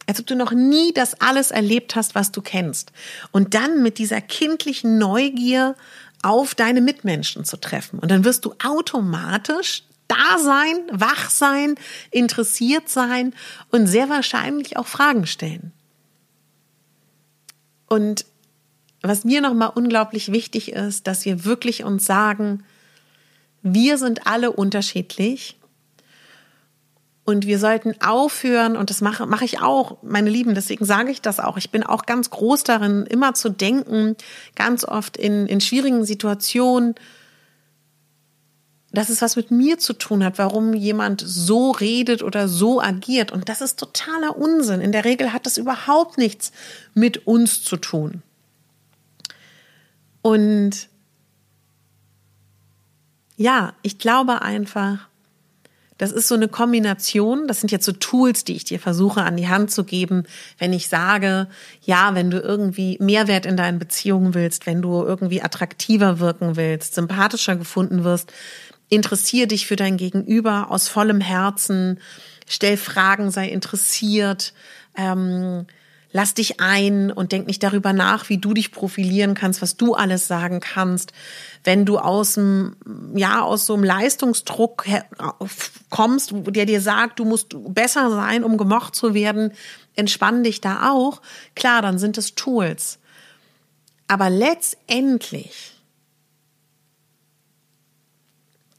Als 0.08 0.20
ob 0.20 0.28
du 0.28 0.36
noch 0.36 0.52
nie 0.52 0.94
das 0.94 1.20
alles 1.20 1.52
erlebt 1.52 1.96
hast, 1.96 2.16
was 2.16 2.32
du 2.32 2.42
kennst. 2.42 2.92
Und 3.32 3.54
dann 3.54 3.84
mit 3.84 3.98
dieser 3.98 4.22
kindlichen 4.22 4.98
Neugier 4.98 5.76
auf 6.22 6.56
deine 6.56 6.82
Mitmenschen 6.82 7.46
zu 7.46 7.58
treffen. 7.58 8.00
Und 8.00 8.12
dann 8.12 8.24
wirst 8.24 8.46
du 8.46 8.54
automatisch 8.64 9.84
da 10.08 10.40
sein, 10.40 10.76
wach 10.92 11.30
sein, 11.30 11.76
interessiert 12.12 12.90
sein 12.90 13.34
und 13.72 13.88
sehr 13.88 14.10
wahrscheinlich 14.10 14.78
auch 14.78 14.88
Fragen 14.88 15.28
stellen. 15.28 15.74
Und 17.88 18.26
was 19.02 19.24
mir 19.24 19.42
nochmal 19.42 19.72
unglaublich 19.76 20.32
wichtig 20.32 20.72
ist, 20.74 21.08
dass 21.08 21.26
wir 21.26 21.46
wirklich 21.46 21.84
uns 21.84 22.06
sagen, 22.06 22.64
wir 23.62 23.98
sind 23.98 24.28
alle 24.28 24.52
unterschiedlich 24.52 25.57
und 27.28 27.46
wir 27.46 27.60
sollten 27.60 27.94
aufhören, 28.02 28.78
und 28.78 28.90
das 28.90 29.02
mache, 29.02 29.26
mache 29.26 29.44
ich 29.44 29.60
auch, 29.60 30.02
meine 30.02 30.30
Lieben, 30.30 30.56
deswegen 30.56 30.86
sage 30.86 31.12
ich 31.12 31.22
das 31.22 31.42
auch. 31.42 31.58
Ich 31.58 31.72
bin 31.72 31.84
auch 31.84 32.06
ganz 32.06 32.30
groß 32.30 32.64
darin, 32.64 33.06
immer 33.06 33.34
zu 33.34 33.50
denken, 33.50 34.16
ganz 34.56 34.86
oft 34.86 35.18
in, 35.18 35.46
in 35.46 35.60
schwierigen 35.60 36.06
Situationen, 36.06 36.96
dass 38.94 39.10
es 39.10 39.22
was 39.22 39.36
mit 39.36 39.52
mir 39.52 39.78
zu 39.78 39.92
tun 39.92 40.24
hat, 40.24 40.38
warum 40.38 40.74
jemand 40.74 41.20
so 41.20 41.72
redet 41.72 42.24
oder 42.24 42.48
so 42.48 42.82
agiert. 42.82 43.34
Und 43.34 43.50
das 43.50 43.60
ist 43.60 43.78
totaler 43.78 44.38
Unsinn. 44.38 44.80
In 44.80 44.94
der 44.94 45.04
Regel 45.04 45.34
hat 45.34 45.46
das 45.46 45.58
überhaupt 45.58 46.18
nichts 46.18 46.54
mit 46.94 47.28
uns 47.28 47.62
zu 47.62 47.76
tun. 47.76 48.24
Und 50.22 50.88
ja, 53.36 53.74
ich 53.82 54.00
glaube 54.00 54.42
einfach, 54.42 55.07
das 55.98 56.12
ist 56.12 56.28
so 56.28 56.36
eine 56.36 56.48
Kombination. 56.48 57.48
Das 57.48 57.60
sind 57.60 57.72
jetzt 57.72 57.86
so 57.86 57.92
Tools, 57.92 58.44
die 58.44 58.56
ich 58.56 58.64
dir 58.64 58.80
versuche 58.80 59.24
an 59.24 59.38
die 59.38 59.48
Hand 59.48 59.72
zu 59.72 59.84
geben, 59.84 60.24
wenn 60.58 60.74
ich 60.74 60.88
sage, 60.88 61.48
ja, 61.82 62.14
wenn 62.14 62.30
du 62.30 62.40
irgendwie 62.40 62.98
Mehrwert 63.00 63.46
in 63.46 63.58
deinen 63.58 63.80
Beziehungen 63.80 64.34
willst, 64.34 64.66
wenn 64.66 64.82
du 64.82 65.04
irgendwie 65.04 65.42
attraktiver 65.42 66.20
wirken 66.20 66.56
willst, 66.56 66.96
sympathischer 66.96 67.56
gefunden 67.56 68.04
wirst, 68.04 68.32
interessier 68.90 69.48
dich 69.48 69.68
für 69.68 69.76
dein 69.76 69.98
Gegenüber 69.98 70.72
aus 70.72 70.88
vollem 70.88 71.22
Herzen, 71.22 72.00
stell 72.48 72.78
Fragen, 72.78 73.32
sei 73.32 73.50
interessiert, 73.50 74.54
ähm, 74.96 75.66
lass 76.12 76.34
dich 76.34 76.60
ein 76.60 77.12
und 77.12 77.32
denk 77.32 77.48
nicht 77.48 77.64
darüber 77.64 77.94
nach, 77.94 78.30
wie 78.30 78.38
du 78.38 78.54
dich 78.54 78.72
profilieren 78.72 79.34
kannst, 79.34 79.62
was 79.62 79.78
du 79.78 79.94
alles 79.94 80.28
sagen 80.28 80.60
kannst. 80.60 81.12
Wenn 81.64 81.86
du 81.86 82.00
aus 82.00 82.36
dem, 82.36 82.76
ja, 83.16 83.42
aus 83.42 83.66
so 83.66 83.74
einem 83.74 83.84
Leistungsdruck 83.84 84.86
kommst, 85.90 86.34
der 86.34 86.66
dir 86.66 86.82
sagt, 86.82 87.20
du 87.20 87.26
musst 87.26 87.56
besser 87.74 88.10
sein, 88.12 88.44
um 88.44 88.58
gemocht 88.58 88.96
zu 88.96 89.14
werden, 89.14 89.52
entspann 89.96 90.44
dich 90.44 90.62
da 90.62 90.92
auch. 90.92 91.22
Klar, 91.56 91.82
dann 91.82 92.00
sind 92.00 92.18
es 92.18 92.36
Tools. 92.36 93.00
Aber 94.08 94.30
letztendlich 94.30 95.74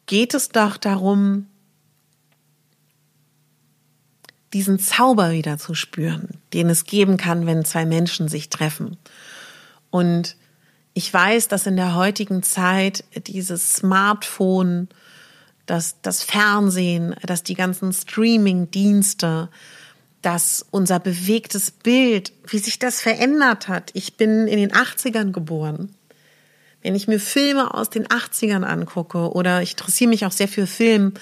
geht 0.07 0.33
es 0.33 0.49
doch 0.49 0.79
darum, 0.79 1.47
diesen 4.53 4.79
Zauber 4.79 5.33
wieder 5.33 5.59
zu 5.59 5.75
spüren, 5.75 6.39
den 6.53 6.71
es 6.71 6.85
geben 6.85 7.17
kann, 7.17 7.47
wenn 7.47 7.65
zwei 7.65 7.85
Menschen 7.85 8.29
sich 8.29 8.49
treffen. 8.49 8.97
Und 9.91 10.37
ich 10.95 11.13
weiß, 11.13 11.49
dass 11.49 11.67
in 11.67 11.77
der 11.77 11.95
heutigen 11.95 12.43
Zeit 12.43 13.05
dieses 13.27 13.75
Smartphone, 13.75 14.89
das, 15.67 15.97
das 16.03 16.23
Fernsehen, 16.23 17.15
dass 17.23 17.43
die 17.43 17.55
ganzen 17.55 17.93
Streaming-Dienste, 17.93 19.49
dass 20.23 20.67
unser 20.71 20.99
bewegtes 20.99 21.71
Bild, 21.71 22.33
wie 22.47 22.59
sich 22.59 22.79
das 22.79 23.01
verändert 23.01 23.69
hat. 23.69 23.91
Ich 23.95 24.17
bin 24.17 24.49
in 24.49 24.59
den 24.59 24.73
80ern 24.73 25.31
geboren. 25.31 25.95
Wenn 26.83 26.95
ich 26.95 27.09
mir 27.09 27.19
Filme 27.19 27.75
aus 27.75 27.91
den 27.91 28.07
80ern 28.07 28.63
angucke 28.63 29.33
oder 29.33 29.63
ich 29.63 29.73
interessiere 29.73 30.11
mich 30.11 30.25
auch 30.25 30.33
sehr 30.33 30.49
für 30.49 30.67
Film, 30.67 31.15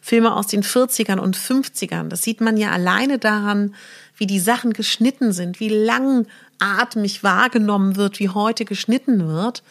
Filme 0.00 0.34
aus 0.34 0.48
den 0.48 0.62
40ern 0.62 1.18
und 1.18 1.36
50ern, 1.36 2.08
das 2.08 2.22
sieht 2.22 2.40
man 2.40 2.56
ja 2.56 2.72
alleine 2.72 3.18
daran, 3.18 3.74
wie 4.16 4.26
die 4.26 4.40
Sachen 4.40 4.72
geschnitten 4.72 5.32
sind, 5.32 5.60
wie 5.60 5.68
langatmig 5.68 7.22
wahrgenommen 7.22 7.96
wird, 7.96 8.18
wie 8.18 8.28
heute 8.28 8.64
geschnitten 8.64 9.28
wird, 9.28 9.62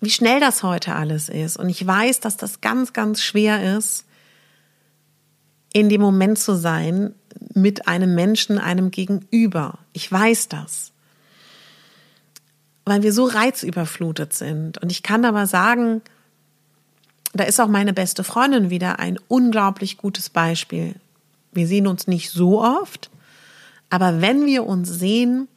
wie 0.00 0.10
schnell 0.10 0.40
das 0.40 0.62
heute 0.62 0.94
alles 0.94 1.28
ist. 1.28 1.56
Und 1.56 1.68
ich 1.68 1.86
weiß, 1.86 2.20
dass 2.20 2.36
das 2.36 2.60
ganz, 2.60 2.92
ganz 2.92 3.22
schwer 3.22 3.76
ist, 3.76 4.04
in 5.72 5.88
dem 5.88 6.00
Moment 6.00 6.38
zu 6.38 6.54
sein 6.56 7.14
mit 7.54 7.86
einem 7.86 8.14
Menschen, 8.14 8.58
einem 8.58 8.90
Gegenüber. 8.90 9.78
Ich 9.92 10.10
weiß 10.10 10.48
das 10.48 10.92
weil 12.86 13.02
wir 13.02 13.12
so 13.12 13.24
reizüberflutet 13.24 14.32
sind. 14.32 14.78
Und 14.78 14.90
ich 14.90 15.02
kann 15.02 15.24
aber 15.24 15.46
sagen, 15.46 16.00
da 17.34 17.44
ist 17.44 17.60
auch 17.60 17.68
meine 17.68 17.92
beste 17.92 18.24
Freundin 18.24 18.70
wieder 18.70 18.98
ein 18.98 19.18
unglaublich 19.28 19.98
gutes 19.98 20.30
Beispiel. 20.30 20.94
Wir 21.52 21.66
sehen 21.66 21.88
uns 21.88 22.06
nicht 22.06 22.30
so 22.30 22.62
oft, 22.62 23.10
aber 23.90 24.20
wenn 24.20 24.46
wir 24.46 24.64
uns 24.66 24.88
sehen, 24.88 25.48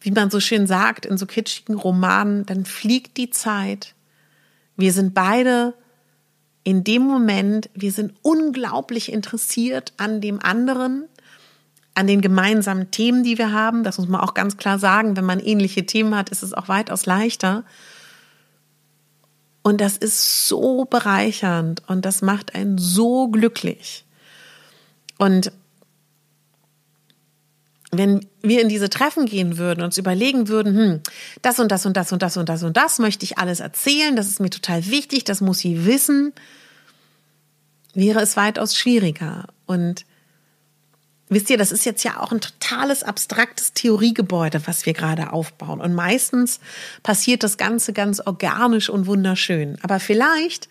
wie 0.00 0.10
man 0.10 0.30
so 0.30 0.40
schön 0.40 0.66
sagt 0.66 1.06
in 1.06 1.16
so 1.16 1.26
kitschigen 1.26 1.76
Romanen, 1.76 2.44
dann 2.46 2.64
fliegt 2.64 3.16
die 3.16 3.30
Zeit. 3.30 3.94
Wir 4.76 4.92
sind 4.92 5.14
beide 5.14 5.74
in 6.64 6.82
dem 6.82 7.02
Moment, 7.02 7.70
wir 7.74 7.92
sind 7.92 8.12
unglaublich 8.22 9.12
interessiert 9.12 9.92
an 9.96 10.20
dem 10.20 10.40
anderen 10.40 11.04
an 11.94 12.06
den 12.06 12.20
gemeinsamen 12.20 12.90
Themen, 12.90 13.22
die 13.22 13.38
wir 13.38 13.52
haben. 13.52 13.84
Das 13.84 13.98
muss 13.98 14.08
man 14.08 14.20
auch 14.20 14.34
ganz 14.34 14.56
klar 14.56 14.78
sagen. 14.78 15.16
Wenn 15.16 15.24
man 15.24 15.40
ähnliche 15.40 15.84
Themen 15.84 16.16
hat, 16.16 16.30
ist 16.30 16.42
es 16.42 16.54
auch 16.54 16.68
weitaus 16.68 17.06
leichter. 17.06 17.64
Und 19.62 19.80
das 19.80 19.96
ist 19.96 20.48
so 20.48 20.84
bereichernd 20.84 21.82
und 21.88 22.04
das 22.04 22.20
macht 22.20 22.54
einen 22.54 22.78
so 22.78 23.28
glücklich. 23.28 24.04
Und 25.18 25.52
wenn 27.92 28.26
wir 28.40 28.60
in 28.62 28.68
diese 28.68 28.90
Treffen 28.90 29.26
gehen 29.26 29.58
würden 29.58 29.80
und 29.80 29.86
uns 29.86 29.98
überlegen 29.98 30.48
würden, 30.48 30.76
hm, 30.76 31.00
das 31.42 31.60
und 31.60 31.70
das 31.70 31.86
und 31.86 31.96
das 31.96 32.10
und 32.10 32.22
das 32.22 32.36
und 32.36 32.48
das 32.48 32.62
und 32.64 32.76
das 32.76 32.98
möchte 32.98 33.24
ich 33.24 33.38
alles 33.38 33.60
erzählen, 33.60 34.16
das 34.16 34.26
ist 34.26 34.40
mir 34.40 34.50
total 34.50 34.86
wichtig, 34.86 35.24
das 35.24 35.40
muss 35.40 35.58
sie 35.58 35.86
wissen, 35.86 36.32
wäre 37.94 38.20
es 38.20 38.36
weitaus 38.36 38.74
schwieriger. 38.74 39.46
Und 39.66 40.06
Wisst 41.32 41.48
ihr, 41.48 41.56
das 41.56 41.72
ist 41.72 41.86
jetzt 41.86 42.02
ja 42.02 42.20
auch 42.20 42.30
ein 42.30 42.42
totales 42.42 43.02
abstraktes 43.02 43.72
Theoriegebäude, 43.72 44.60
was 44.66 44.84
wir 44.84 44.92
gerade 44.92 45.32
aufbauen. 45.32 45.80
Und 45.80 45.94
meistens 45.94 46.60
passiert 47.02 47.42
das 47.42 47.56
Ganze 47.56 47.94
ganz 47.94 48.20
organisch 48.20 48.90
und 48.90 49.06
wunderschön. 49.06 49.78
Aber 49.82 49.98
vielleicht 49.98 50.68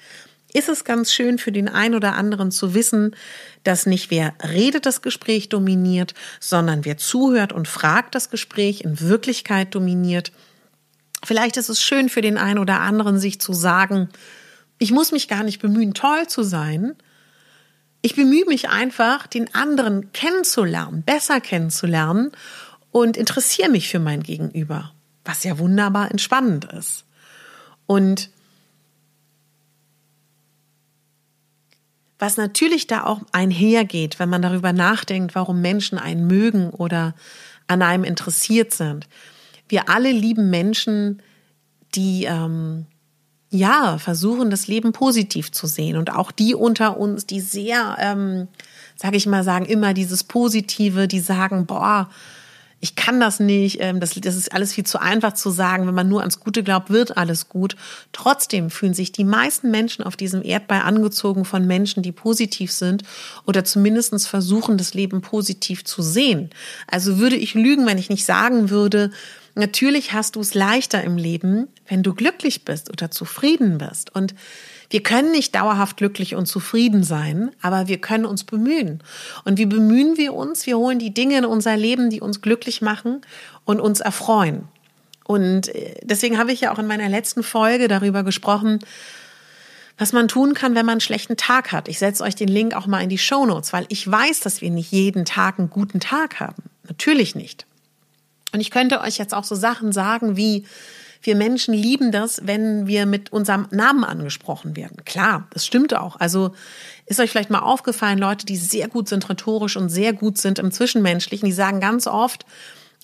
ist 0.53 0.69
es 0.69 0.83
ganz 0.83 1.11
schön 1.13 1.39
für 1.39 1.51
den 1.51 1.67
einen 1.67 1.95
oder 1.95 2.13
anderen 2.13 2.51
zu 2.51 2.75
wissen, 2.75 3.15
dass 3.63 3.87
nicht 3.87 4.11
wer 4.11 4.35
redet 4.43 4.85
das 4.85 5.01
Gespräch 5.01 5.49
dominiert, 5.49 6.13
sondern 6.39 6.85
wer 6.85 6.97
zuhört 6.97 7.53
und 7.53 7.67
fragt 7.67 8.13
das 8.13 8.29
Gespräch 8.29 8.81
in 8.81 8.99
Wirklichkeit 8.99 9.73
dominiert. 9.73 10.31
Vielleicht 11.25 11.57
ist 11.57 11.69
es 11.69 11.81
schön 11.81 12.07
für 12.07 12.21
den 12.21 12.37
einen 12.37 12.59
oder 12.59 12.81
anderen, 12.81 13.17
sich 13.17 13.41
zu 13.41 13.53
sagen, 13.53 14.09
ich 14.77 14.91
muss 14.91 15.11
mich 15.11 15.27
gar 15.27 15.41
nicht 15.41 15.59
bemühen, 15.59 15.95
toll 15.95 16.27
zu 16.27 16.43
sein, 16.43 16.95
ich 18.01 18.15
bemühe 18.15 18.45
mich 18.45 18.69
einfach, 18.69 19.27
den 19.27 19.53
anderen 19.53 20.11
kennenzulernen, 20.11 21.03
besser 21.03 21.39
kennenzulernen 21.39 22.31
und 22.91 23.17
interessiere 23.17 23.69
mich 23.69 23.89
für 23.89 23.99
mein 23.99 24.23
Gegenüber, 24.23 24.91
was 25.23 25.43
ja 25.43 25.59
wunderbar 25.59 26.09
entspannend 26.09 26.65
ist. 26.65 27.05
Und 27.85 28.29
was 32.17 32.37
natürlich 32.37 32.87
da 32.87 33.03
auch 33.03 33.21
einhergeht, 33.31 34.19
wenn 34.19 34.29
man 34.29 34.41
darüber 34.41 34.73
nachdenkt, 34.73 35.33
warum 35.33 35.61
Menschen 35.61 35.97
einen 35.97 36.27
mögen 36.27 36.69
oder 36.69 37.15
an 37.67 37.81
einem 37.81 38.03
interessiert 38.03 38.73
sind. 38.73 39.07
Wir 39.67 39.89
alle 39.89 40.11
lieben 40.11 40.49
Menschen, 40.49 41.21
die 41.95 42.25
ähm, 42.25 42.85
ja, 43.51 43.97
versuchen, 43.97 44.49
das 44.49 44.67
Leben 44.67 44.93
positiv 44.93 45.51
zu 45.51 45.67
sehen. 45.67 45.97
Und 45.97 46.13
auch 46.13 46.31
die 46.31 46.55
unter 46.55 46.97
uns, 46.97 47.25
die 47.25 47.41
sehr, 47.41 47.97
ähm, 47.99 48.47
sage 48.95 49.17
ich 49.17 49.27
mal, 49.27 49.43
sagen 49.43 49.65
immer 49.65 49.93
dieses 49.93 50.23
Positive, 50.23 51.07
die 51.09 51.19
sagen, 51.19 51.65
boah, 51.65 52.09
ich 52.81 52.95
kann 52.95 53.19
das 53.19 53.39
nicht, 53.39 53.77
ähm, 53.79 53.99
das, 53.99 54.15
das 54.15 54.35
ist 54.35 54.51
alles 54.51 54.73
viel 54.73 54.85
zu 54.85 54.99
einfach 54.99 55.33
zu 55.33 55.51
sagen, 55.51 55.87
wenn 55.87 55.93
man 55.93 56.09
nur 56.09 56.21
ans 56.21 56.39
Gute 56.39 56.63
glaubt, 56.63 56.89
wird 56.89 57.15
alles 57.15 57.47
gut. 57.47 57.75
Trotzdem 58.11 58.71
fühlen 58.71 58.95
sich 58.95 59.11
die 59.11 59.23
meisten 59.23 59.69
Menschen 59.69 60.03
auf 60.03 60.17
diesem 60.17 60.43
Erdball 60.43 60.81
angezogen 60.81 61.45
von 61.45 61.65
Menschen, 61.67 62.01
die 62.01 62.11
positiv 62.11 62.71
sind 62.71 63.03
oder 63.45 63.63
zumindestens 63.63 64.27
versuchen, 64.27 64.77
das 64.77 64.95
Leben 64.95 65.21
positiv 65.21 65.85
zu 65.85 66.01
sehen. 66.01 66.49
Also 66.87 67.19
würde 67.19 67.35
ich 67.35 67.53
lügen, 67.53 67.85
wenn 67.85 67.99
ich 67.99 68.09
nicht 68.09 68.25
sagen 68.25 68.69
würde, 68.69 69.11
Natürlich 69.53 70.13
hast 70.13 70.37
du 70.37 70.39
es 70.39 70.53
leichter 70.53 71.03
im 71.03 71.17
Leben, 71.17 71.67
wenn 71.85 72.03
du 72.03 72.13
glücklich 72.13 72.63
bist 72.63 72.89
oder 72.89 73.11
zufrieden 73.11 73.79
bist. 73.79 74.15
Und 74.15 74.33
wir 74.91 75.01
können 75.01 75.31
nicht 75.31 75.55
dauerhaft 75.55 75.95
glücklich 75.95 76.35
und 76.35 76.47
zufrieden 76.47 77.03
sein, 77.03 77.51
aber 77.61 77.87
wir 77.87 77.99
können 77.99 78.25
uns 78.25 78.43
bemühen. 78.43 79.01
Und 79.45 79.57
wie 79.57 79.65
bemühen 79.65 80.17
wir 80.17 80.33
uns? 80.33 80.65
Wir 80.65 80.77
holen 80.77 80.99
die 80.99 81.13
Dinge 81.13 81.37
in 81.37 81.45
unser 81.45 81.77
Leben, 81.77 82.09
die 82.09 82.19
uns 82.19 82.41
glücklich 82.41 82.81
machen 82.81 83.21
und 83.63 83.79
uns 83.79 84.01
erfreuen. 84.01 84.67
Und 85.23 85.73
äh, 85.73 85.95
deswegen 86.03 86.37
habe 86.37 86.51
ich 86.51 86.59
ja 86.61 86.73
auch 86.73 86.79
in 86.79 86.87
meiner 86.87 87.07
letzten 87.07 87.41
Folge 87.41 87.87
darüber 87.87 88.23
gesprochen, 88.23 88.79
was 89.97 90.11
man 90.11 90.27
tun 90.27 90.53
kann, 90.53 90.75
wenn 90.75 90.85
man 90.85 90.93
einen 90.93 91.01
schlechten 91.01 91.37
Tag 91.37 91.71
hat. 91.71 91.87
Ich 91.87 91.97
setze 91.97 92.23
euch 92.23 92.35
den 92.35 92.49
Link 92.49 92.75
auch 92.75 92.85
mal 92.85 93.01
in 93.01 93.09
die 93.09 93.17
Show 93.17 93.45
Notes, 93.45 93.71
weil 93.71 93.85
ich 93.87 94.09
weiß, 94.11 94.41
dass 94.41 94.59
wir 94.59 94.71
nicht 94.71 94.91
jeden 94.91 95.23
Tag 95.23 95.57
einen 95.57 95.69
guten 95.69 96.01
Tag 96.01 96.41
haben. 96.41 96.63
Natürlich 96.89 97.33
nicht. 97.33 97.65
Und 98.51 98.59
ich 98.59 98.71
könnte 98.71 98.99
euch 98.99 99.17
jetzt 99.17 99.33
auch 99.33 99.45
so 99.45 99.55
Sachen 99.55 99.93
sagen 99.93 100.35
wie, 100.35 100.65
wir 101.21 101.35
Menschen 101.35 101.73
lieben 101.73 102.11
das, 102.11 102.41
wenn 102.45 102.87
wir 102.87 103.05
mit 103.05 103.31
unserem 103.31 103.67
Namen 103.71 104.03
angesprochen 104.03 104.75
werden. 104.75 105.03
Klar, 105.05 105.47
das 105.51 105.65
stimmt 105.65 105.93
auch. 105.95 106.19
Also 106.19 106.53
ist 107.05 107.19
euch 107.19 107.29
vielleicht 107.29 107.49
mal 107.49 107.59
aufgefallen, 107.59 108.17
Leute, 108.17 108.45
die 108.45 108.57
sehr 108.57 108.87
gut 108.87 109.07
sind 109.07 109.29
rhetorisch 109.29 109.77
und 109.77 109.89
sehr 109.89 110.13
gut 110.13 110.37
sind 110.37 110.59
im 110.59 110.71
Zwischenmenschlichen, 110.71 111.45
die 111.45 111.53
sagen 111.53 111.79
ganz 111.79 112.07
oft, 112.07 112.45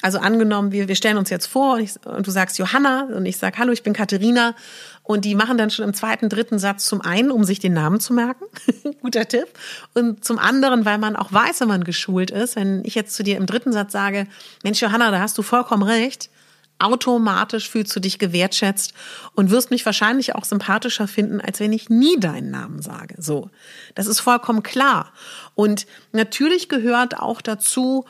also 0.04 0.20
angenommen, 0.20 0.72
wir, 0.72 0.88
wir 0.88 0.96
stellen 0.96 1.18
uns 1.18 1.32
jetzt 1.32 1.48
vor 1.48 1.76
und, 1.76 1.82
ich, 1.82 2.06
und 2.06 2.28
du 2.28 2.30
sagst 2.30 2.60
Johanna 2.60 3.08
und 3.16 3.26
ich 3.26 3.38
sag 3.38 3.58
Hallo, 3.58 3.72
ich 3.72 3.82
bin 3.82 3.94
Katharina. 3.94 4.54
Und 5.02 5.24
die 5.24 5.36
machen 5.36 5.58
dann 5.58 5.70
schon 5.70 5.86
im 5.86 5.94
zweiten, 5.94 6.28
dritten 6.28 6.60
Satz 6.60 6.86
zum 6.86 7.02
einen, 7.02 7.32
um 7.32 7.46
sich 7.46 7.60
den 7.60 7.74
Namen 7.74 8.02
zu 8.02 8.14
merken, 8.14 8.44
guter 9.02 9.26
Tipp, 9.26 9.48
und 9.94 10.26
zum 10.26 10.38
anderen, 10.38 10.84
weil 10.84 10.98
man 10.98 11.16
auch 11.16 11.32
weiß, 11.32 11.62
wenn 11.62 11.70
man 11.70 11.86
geschult 11.86 12.30
ist, 12.30 12.58
wenn 12.58 12.84
ich 12.84 12.94
jetzt 12.94 13.16
zu 13.16 13.24
dir 13.24 13.38
im 13.38 13.46
dritten 13.46 13.72
Satz 13.72 13.94
sage, 13.94 14.28
Mensch 14.64 14.82
Johanna, 14.82 15.10
da 15.10 15.20
hast 15.20 15.38
du 15.38 15.44
vollkommen 15.44 15.84
recht, 15.84 16.30
automatisch 16.80 17.70
fühlst 17.70 17.96
du 17.96 18.00
dich 18.00 18.20
gewertschätzt 18.20 18.94
und 19.36 19.52
wirst 19.52 19.72
mich 19.72 19.86
wahrscheinlich 19.86 20.36
auch 20.36 20.46
sympathischer 20.46 21.08
finden, 21.08 21.42
als 21.42 21.60
wenn 21.60 21.74
ich 21.74 21.90
nie 21.90 22.20
deinen 22.20 22.52
Namen 22.52 22.82
sage. 22.82 23.16
So, 23.18 23.50
das 23.96 24.08
ist 24.08 24.20
vollkommen 24.20 24.64
klar. 24.64 25.12
Und 25.56 25.88
natürlich 26.12 26.70
gehört 26.70 27.20
auch 27.20 27.42
dazu, 27.42 28.06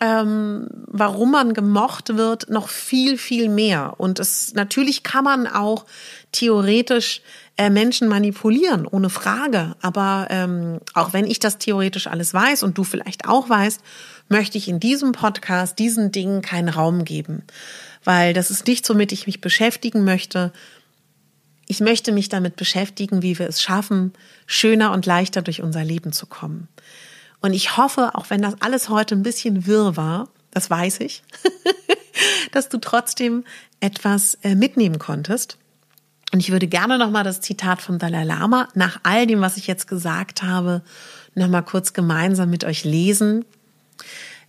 ähm, 0.00 0.68
warum 0.86 1.30
man 1.30 1.54
gemocht 1.54 2.16
wird, 2.16 2.50
noch 2.50 2.68
viel, 2.68 3.16
viel 3.16 3.48
mehr. 3.48 3.94
Und 3.96 4.18
es 4.18 4.52
natürlich 4.54 5.02
kann 5.02 5.24
man 5.24 5.46
auch 5.46 5.86
theoretisch 6.32 7.22
äh, 7.56 7.70
Menschen 7.70 8.08
manipulieren, 8.08 8.86
ohne 8.86 9.08
Frage. 9.08 9.74
Aber 9.80 10.26
ähm, 10.28 10.80
auch 10.92 11.14
wenn 11.14 11.26
ich 11.26 11.38
das 11.38 11.56
theoretisch 11.56 12.06
alles 12.08 12.34
weiß 12.34 12.62
und 12.62 12.76
du 12.76 12.84
vielleicht 12.84 13.26
auch 13.26 13.48
weißt, 13.48 13.80
möchte 14.28 14.58
ich 14.58 14.68
in 14.68 14.80
diesem 14.80 15.12
Podcast 15.12 15.78
diesen 15.78 16.12
Dingen 16.12 16.42
keinen 16.42 16.68
Raum 16.68 17.04
geben. 17.04 17.44
Weil 18.06 18.32
das 18.32 18.52
ist 18.52 18.68
nicht, 18.68 18.88
womit 18.88 19.10
ich 19.10 19.26
mich 19.26 19.40
beschäftigen 19.40 20.04
möchte. 20.04 20.52
Ich 21.66 21.80
möchte 21.80 22.12
mich 22.12 22.28
damit 22.28 22.54
beschäftigen, 22.54 23.20
wie 23.20 23.36
wir 23.36 23.48
es 23.48 23.60
schaffen, 23.60 24.12
schöner 24.46 24.92
und 24.92 25.06
leichter 25.06 25.42
durch 25.42 25.60
unser 25.60 25.82
Leben 25.82 26.12
zu 26.12 26.26
kommen. 26.26 26.68
Und 27.40 27.52
ich 27.52 27.76
hoffe, 27.76 28.14
auch 28.14 28.30
wenn 28.30 28.42
das 28.42 28.54
alles 28.60 28.88
heute 28.88 29.16
ein 29.16 29.24
bisschen 29.24 29.66
wirr 29.66 29.96
war, 29.96 30.28
das 30.52 30.70
weiß 30.70 31.00
ich, 31.00 31.24
dass 32.52 32.68
du 32.68 32.78
trotzdem 32.78 33.42
etwas 33.80 34.34
äh, 34.42 34.54
mitnehmen 34.54 35.00
konntest. 35.00 35.58
Und 36.32 36.38
ich 36.38 36.52
würde 36.52 36.68
gerne 36.68 36.98
nochmal 36.98 37.24
das 37.24 37.40
Zitat 37.40 37.82
vom 37.82 37.98
Dalai 37.98 38.22
Lama 38.22 38.68
nach 38.74 39.00
all 39.02 39.26
dem, 39.26 39.40
was 39.40 39.56
ich 39.56 39.66
jetzt 39.66 39.88
gesagt 39.88 40.44
habe, 40.44 40.82
nochmal 41.34 41.64
kurz 41.64 41.92
gemeinsam 41.92 42.50
mit 42.50 42.62
euch 42.62 42.84
lesen. 42.84 43.44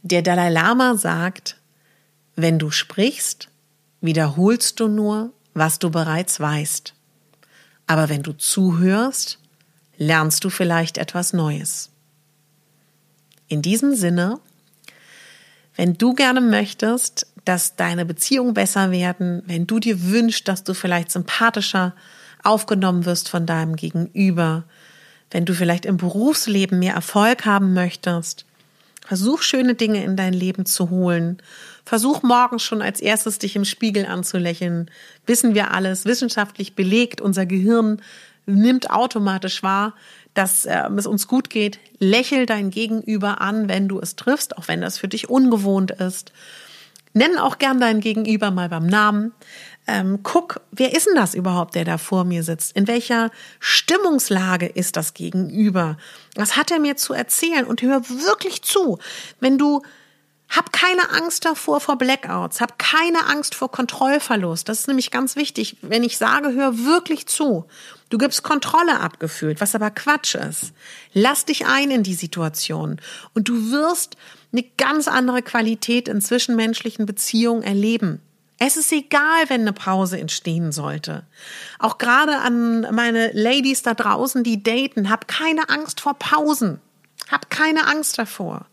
Der 0.04 0.22
Dalai 0.22 0.50
Lama 0.50 0.96
sagt, 0.96 1.58
wenn 2.38 2.60
du 2.60 2.72
sprichst, 2.72 3.50
wiederholst 4.00 4.80
du 4.80 4.88
nur, 4.88 5.34
was 5.54 5.80
du 5.80 5.90
bereits 5.90 6.40
weißt. 6.40 6.94
Aber 7.88 8.10
wenn 8.10 8.24
du 8.24 8.32
zuhörst, 8.32 9.40
lernst 9.98 10.44
du 10.44 10.50
vielleicht 10.50 10.98
etwas 10.98 11.34
Neues. 11.34 11.90
In 13.48 13.62
diesem 13.62 13.96
Sinne, 13.96 14.40
wenn 15.76 15.98
du 15.98 16.14
gerne 16.14 16.42
möchtest, 16.42 17.28
dass 17.44 17.76
deine 17.76 18.06
Beziehungen 18.06 18.54
besser 18.54 18.92
werden, 18.92 19.42
wenn 19.46 19.66
du 19.66 19.80
dir 19.80 20.04
wünschst, 20.04 20.48
dass 20.48 20.64
du 20.64 20.74
vielleicht 20.74 21.12
sympathischer 21.12 21.96
aufgenommen 22.44 23.06
wirst 23.06 23.30
von 23.30 23.46
deinem 23.46 23.76
Gegenüber, 23.76 24.64
wenn 25.32 25.46
du 25.46 25.54
vielleicht 25.54 25.86
im 25.86 25.98
Berufsleben 25.98 26.78
mehr 26.80 26.94
Erfolg 26.94 27.46
haben 27.46 27.74
möchtest. 27.74 28.47
Versuch 29.08 29.42
schöne 29.42 29.74
Dinge 29.74 30.04
in 30.04 30.18
dein 30.18 30.34
Leben 30.34 30.66
zu 30.66 30.90
holen. 30.90 31.38
Versuch 31.86 32.24
morgens 32.24 32.62
schon 32.62 32.82
als 32.82 33.00
erstes 33.00 33.40
dich 33.40 33.56
im 33.56 33.64
Spiegel 33.64 34.06
anzulächeln. 34.06 34.92
Wissen 35.26 35.56
wir 35.56 35.72
alles, 35.72 36.04
wissenschaftlich 36.04 36.76
belegt, 36.76 37.22
unser 37.22 37.46
Gehirn 37.46 38.02
nimmt 38.46 38.92
automatisch 38.92 39.64
wahr, 39.64 39.94
dass 40.34 40.66
äh, 40.66 40.90
es 40.98 41.08
uns 41.08 41.30
gut 41.30 41.50
geht. 41.50 41.80
Lächel 42.00 42.46
dein 42.46 42.70
Gegenüber 42.70 43.40
an, 43.40 43.70
wenn 43.70 43.88
du 43.88 44.02
es 44.02 44.18
triffst, 44.18 44.58
auch 44.58 44.68
wenn 44.68 44.82
das 44.82 44.98
für 44.98 45.08
dich 45.08 45.30
ungewohnt 45.30 45.92
ist. 45.92 46.34
Nenn 47.14 47.38
auch 47.38 47.60
gern 47.60 47.80
dein 47.80 48.02
Gegenüber 48.02 48.52
mal 48.52 48.68
beim 48.68 48.88
Namen. 48.88 49.32
Ähm, 49.88 50.20
guck, 50.22 50.60
wer 50.72 50.94
ist 50.94 51.08
denn 51.08 51.16
das 51.16 51.34
überhaupt, 51.34 51.76
der 51.76 51.86
da 51.86 51.98
vor 51.98 52.26
mir 52.26 52.44
sitzt? 52.44 52.76
In 52.76 52.88
welcher 52.88 53.32
Stimmungslage 53.60 54.66
ist 54.66 54.98
das 54.98 55.14
Gegenüber? 55.14 55.98
Was 56.36 56.58
hat 56.58 56.72
er 56.72 56.80
mir 56.80 56.98
zu 56.98 57.14
erzählen? 57.14 57.66
Und 57.66 57.82
hör 57.82 58.10
wirklich 58.10 58.64
zu. 58.64 59.00
Wenn 59.40 59.58
du 59.58 59.82
hab 60.50 60.72
keine 60.72 61.10
Angst 61.12 61.44
davor 61.46 61.82
vor 61.82 61.98
Blackouts, 61.98 62.62
hab 62.62 62.80
keine 62.80 63.28
Angst 63.28 63.54
vor 63.54 63.70
Kontrollverlust. 63.70 64.70
Das 64.70 64.80
ist 64.80 64.88
nämlich 64.88 65.12
ganz 65.12 65.36
wichtig. 65.36 65.78
Wenn 65.82 66.04
ich 66.04 66.18
sage, 66.18 66.54
hör 66.54 66.86
wirklich 66.86 67.28
zu. 67.28 67.66
Du 68.10 68.18
gibst 68.18 68.44
Kontrolle 68.44 69.02
abgefühlt, 69.02 69.60
was 69.60 69.76
aber 69.76 69.92
Quatsch 69.92 70.36
ist. 70.36 70.72
Lass 71.14 71.44
dich 71.44 71.66
ein 71.66 71.92
in 71.92 72.04
die 72.04 72.14
Situation 72.14 73.02
und 73.34 73.50
du 73.50 73.72
wirst 73.72 74.16
eine 74.54 74.64
ganz 74.78 75.10
andere 75.10 75.42
Qualität 75.42 76.08
in 76.08 76.22
zwischenmenschlichen 76.22 77.06
Beziehungen 77.06 77.64
erleben. 77.64 78.22
Es 78.60 78.76
ist 78.76 78.92
egal, 78.92 79.50
wenn 79.50 79.62
eine 79.62 79.74
Pause 79.74 80.20
entstehen 80.20 80.72
sollte. 80.72 81.26
Auch 81.80 81.98
gerade 81.98 82.38
an 82.38 82.88
meine 82.94 83.32
Ladies 83.34 83.84
da 83.84 83.94
draußen, 83.94 84.44
die 84.44 84.64
daten, 84.64 85.10
hab 85.10 85.28
keine 85.28 85.70
Angst 85.70 86.02
vor 86.02 86.16
Pausen. 86.16 86.82
Hab 87.30 87.50
keine 87.50 87.88
Angst 87.88 88.18
davor 88.18 88.66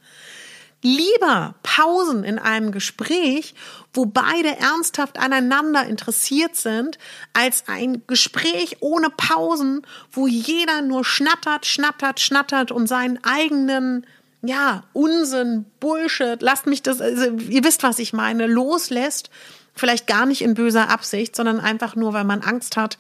lieber 0.85 1.55
Pausen 1.63 2.25
in 2.25 2.39
einem 2.39 2.71
Gespräch, 2.71 3.55
wo 3.95 4.05
beide 4.05 4.59
ernsthaft 4.59 5.19
aneinander 5.19 5.87
interessiert 5.87 6.57
sind, 6.57 6.99
als 7.33 7.65
ein 7.69 8.03
Gespräch 8.07 8.77
ohne 8.81 9.09
Pausen, 9.09 9.87
wo 10.13 10.27
jeder 10.27 10.83
nur 10.83 11.05
schnattert, 11.05 11.65
schnattert, 11.65 12.21
schnattert 12.21 12.71
und 12.71 12.87
seinen 12.87 13.19
eigenen 13.25 14.07
ja, 14.43 14.83
Unsinn, 14.93 15.65
Bullshit, 15.81 16.43
lasst 16.43 16.67
mich 16.67 16.83
das, 16.83 17.01
also 17.01 17.31
ihr 17.49 17.65
wisst, 17.65 17.83
was 17.83 17.99
ich 17.99 18.13
meine, 18.13 18.47
loslässt, 18.47 19.31
vielleicht 19.75 20.07
gar 20.07 20.27
nicht 20.27 20.43
in 20.43 20.55
böser 20.55 20.89
Absicht, 20.89 21.35
sondern 21.37 21.61
einfach 21.61 21.97
nur, 21.97 22.13
weil 22.13 22.25
man 22.25 22.43
Angst 22.43 22.77
hat 22.77 22.99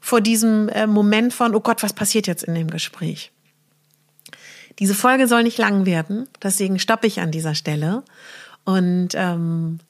vor 0.00 0.20
diesem 0.20 0.68
äh, 0.68 0.86
Moment 0.86 1.32
von, 1.32 1.54
oh 1.54 1.60
Gott, 1.60 1.82
was 1.82 1.92
passiert 1.92 2.26
jetzt 2.26 2.44
in 2.44 2.54
dem 2.54 2.70
Gespräch? 2.70 3.32
Diese 4.78 4.94
Folge 4.94 5.26
soll 5.26 5.42
nicht 5.42 5.58
lang 5.58 5.86
werden, 5.86 6.28
deswegen 6.42 6.78
stoppe 6.78 7.06
ich 7.06 7.20
an 7.20 7.32
dieser 7.32 7.54
Stelle. 7.54 8.04
Und 8.64 9.08
ähm, 9.14 9.80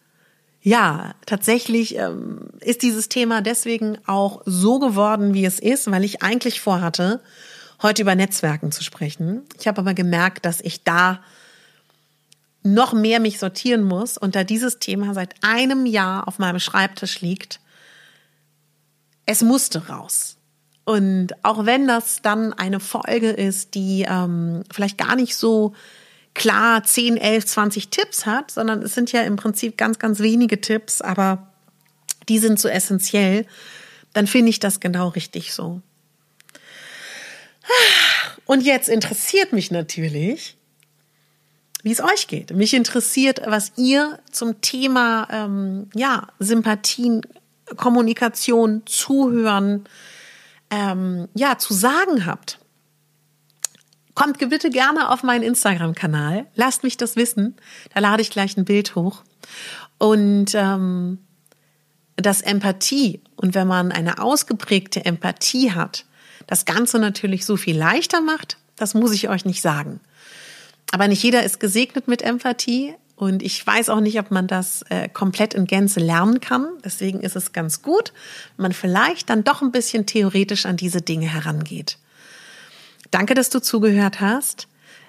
ja, 0.63 1.15
tatsächlich 1.27 1.97
ähm, 1.97 2.49
ist 2.61 2.83
dieses 2.83 3.09
Thema 3.09 3.43
deswegen 3.43 3.99
auch 4.07 4.43
so 4.45 4.79
geworden, 4.79 5.35
wie 5.35 5.45
es 5.45 5.59
ist, 5.59 5.91
weil 5.91 6.05
ich 6.05 6.23
eigentlich 6.23 6.61
vorhatte, 6.61 7.21
heute 7.83 8.03
über 8.03 8.15
Netzwerken 8.15 8.73
zu 8.73 8.83
sprechen. 8.83 9.43
Ich 9.59 9.69
habe 9.69 9.81
aber 9.81 9.95
gemerkt, 9.95 10.45
dass 10.45 10.61
ich 10.61 10.85
da 10.85 11.21
noch 12.63 12.93
mehr 12.93 13.21
mich 13.21 13.39
sortieren 13.39 13.85
muss 13.85 14.19
und 14.19 14.35
da 14.35 14.45
dieses 14.45 14.79
Thema 14.79 15.15
seit 15.15 15.35
einem 15.43 15.87
Jahr 15.87 16.29
auf 16.29 16.39
meinem 16.39 16.61
Schreibtisch 16.61 17.21
liegt, 17.21 17.61
es 19.27 19.43
musste 19.43 19.89
raus. 19.89 20.37
Und 20.85 21.33
auch 21.45 21.67
wenn 21.67 21.87
das 21.87 22.23
dann 22.23 22.55
eine 22.55 22.81
Folge 22.81 23.31
ist, 23.31 23.75
die 23.75 24.07
ähm, 24.09 24.65
vielleicht 24.73 24.97
gar 24.97 25.17
nicht 25.17 25.37
so 25.37 25.75
klar 26.35 26.83
10, 26.83 27.17
11, 27.19 27.47
20 27.47 27.89
Tipps 27.91 28.27
hat, 28.27 28.51
sondern 28.51 28.83
es 28.83 28.95
sind 28.95 29.13
ja 29.13 29.23
im 29.23 29.37
Prinzip 29.37 29.77
ganz, 29.77 29.99
ganz 29.99 30.21
wenige 30.21 30.61
Tipps, 30.61 31.03
aber 31.03 31.53
die 32.29 32.39
sind 32.39 32.59
so 32.59 32.69
essentiell, 32.69 33.47
dann 34.15 34.27
finde 34.27 34.51
ich 34.51 34.61
das 34.61 34.81
genau 34.81 35.09
richtig 35.09 35.53
so. 35.53 35.83
Und 38.47 38.63
jetzt 38.63 38.89
interessiert 38.89 39.53
mich 39.53 39.71
natürlich, 39.71 40.57
wie 41.89 41.93
es 41.93 42.03
euch 42.03 42.27
geht. 42.27 42.55
Mich 42.55 42.75
interessiert, 42.75 43.41
was 43.47 43.73
ihr 43.77 44.19
zum 44.31 44.61
Thema 44.61 45.27
ähm, 45.31 45.89
ja 45.95 46.27
Sympathien, 46.39 47.23
Kommunikation, 47.79 48.83
Zuhören, 48.85 49.85
ähm, 50.69 51.29
ja, 51.33 51.57
zu 51.57 51.73
sagen 51.73 52.27
habt, 52.27 52.59
kommt 54.15 54.39
bitte 54.39 54.69
gerne 54.69 55.09
auf 55.09 55.23
meinen 55.23 55.43
Instagram-Kanal. 55.43 56.45
Lasst 56.57 56.83
mich 56.83 56.99
das 56.99 57.17
wissen. 57.17 57.57
Da 57.95 58.01
lade 58.01 58.21
ich 58.21 58.29
gleich 58.29 58.59
ein 58.59 58.67
Bild 58.67 58.95
hoch. 58.95 59.23
Und 59.97 60.51
ähm, 60.53 61.21
das 62.17 62.43
Empathie 62.43 63.23
und 63.37 63.55
wenn 63.55 63.67
man 63.67 63.93
eine 63.93 64.19
ausgeprägte 64.19 65.07
Empathie 65.07 65.73
hat, 65.73 66.05
das 66.47 66.67
Ganze 66.67 66.99
natürlich 66.99 67.47
so 67.47 67.57
viel 67.57 67.79
leichter 67.79 68.21
macht, 68.21 68.59
das 68.77 68.93
muss 68.93 69.15
ich 69.15 69.31
euch 69.31 69.47
nicht 69.47 69.63
sagen. 69.63 70.01
Aber 70.93 71.09
nicht 71.09 71.23
jeder 71.23 71.43
ist 71.43 71.61
gesegnet 71.61 72.09
mit 72.09 72.23
Empathie. 72.23 72.95
Und 73.17 73.43
ich 73.43 73.67
weiß 73.67 73.89
auch 73.89 73.99
nicht, 73.99 74.19
ob 74.21 74.31
man 74.31 74.47
das 74.47 74.83
äh, 74.91 75.09
komplett 75.09 75.53
in 75.53 75.67
Gänze 75.67 75.99
lernen 75.99 76.41
kann. 76.41 76.69
Deswegen 76.85 77.21
ist 77.21 77.35
es 77.35 77.53
ganz 77.53 77.83
gut, 77.83 78.13
wenn 78.57 78.63
man 78.63 78.73
vielleicht 78.73 79.29
dann 79.29 79.43
doch 79.43 79.61
ein 79.61 79.73
bisschen 79.73 80.07
theoretisch 80.07 80.67
an 80.67 80.77
diese 80.77 81.03
Dinge 81.03 81.27
herangeht. 81.27 81.99
Danke, 83.11 83.35
dass 83.35 83.51
du 83.51 83.61
zugehört 83.61 84.21
hast. 84.21 84.69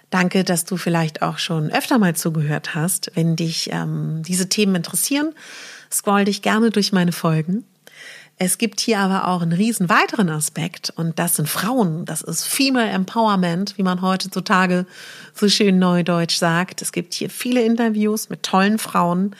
Danke, 0.09 0.43
dass 0.43 0.65
du 0.65 0.75
vielleicht 0.75 1.21
auch 1.21 1.37
schon 1.37 1.69
öfter 1.69 1.99
mal 1.99 2.15
zugehört 2.15 2.73
hast. 2.73 3.11
Wenn 3.13 3.35
dich 3.35 3.69
ähm, 3.71 4.23
diese 4.23 4.49
Themen 4.49 4.73
interessieren, 4.73 5.35
scroll 5.91 6.25
dich 6.25 6.41
gerne 6.41 6.71
durch 6.71 6.91
meine 6.91 7.11
Folgen. 7.11 7.63
Es 8.41 8.57
gibt 8.57 8.79
hier 8.79 8.99
aber 8.99 9.27
auch 9.27 9.41
einen 9.41 9.51
riesen 9.51 9.89
weiteren 9.89 10.29
Aspekt 10.29 10.93
und 10.95 11.19
das 11.19 11.35
sind 11.35 11.49
Frauen. 11.49 12.05
Das 12.05 12.21
ist 12.21 12.45
Female 12.45 12.89
Empowerment, 12.89 13.77
wie 13.77 13.83
man 13.83 14.01
heutzutage 14.01 14.85
so 15.33 15.49
schön 15.49 15.77
neudeutsch 15.77 16.37
sagt. 16.37 16.81
Es 16.81 16.93
gibt 16.93 17.13
hier 17.13 17.29
viele 17.29 17.61
Interviews 17.61 18.29
mit 18.29 18.43
tollen 18.43 18.79
Frauen, 18.79 19.35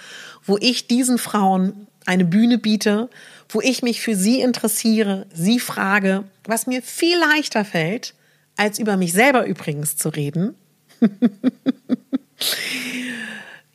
wo 0.46 0.58
ich 0.60 0.88
diesen 0.88 1.18
Frauen 1.18 1.88
eine 2.06 2.26
Bühne 2.26 2.58
biete, 2.58 3.10
wo 3.48 3.62
ich 3.62 3.84
mich 3.84 4.02
für 4.02 4.16
sie 4.16 4.42
interessiere, 4.42 5.28
sie 5.34 5.62
frage, 5.62 6.26
was 6.44 6.68
mir 6.68 6.82
viel 6.82 7.18
leichter 7.18 7.64
fällt, 7.64 8.16
als 8.58 8.80
über 8.80 8.98
mich 8.98 9.14
selber 9.14 9.46
übrigens 9.46 9.96
zu 9.96 10.10
reden. 10.10 10.56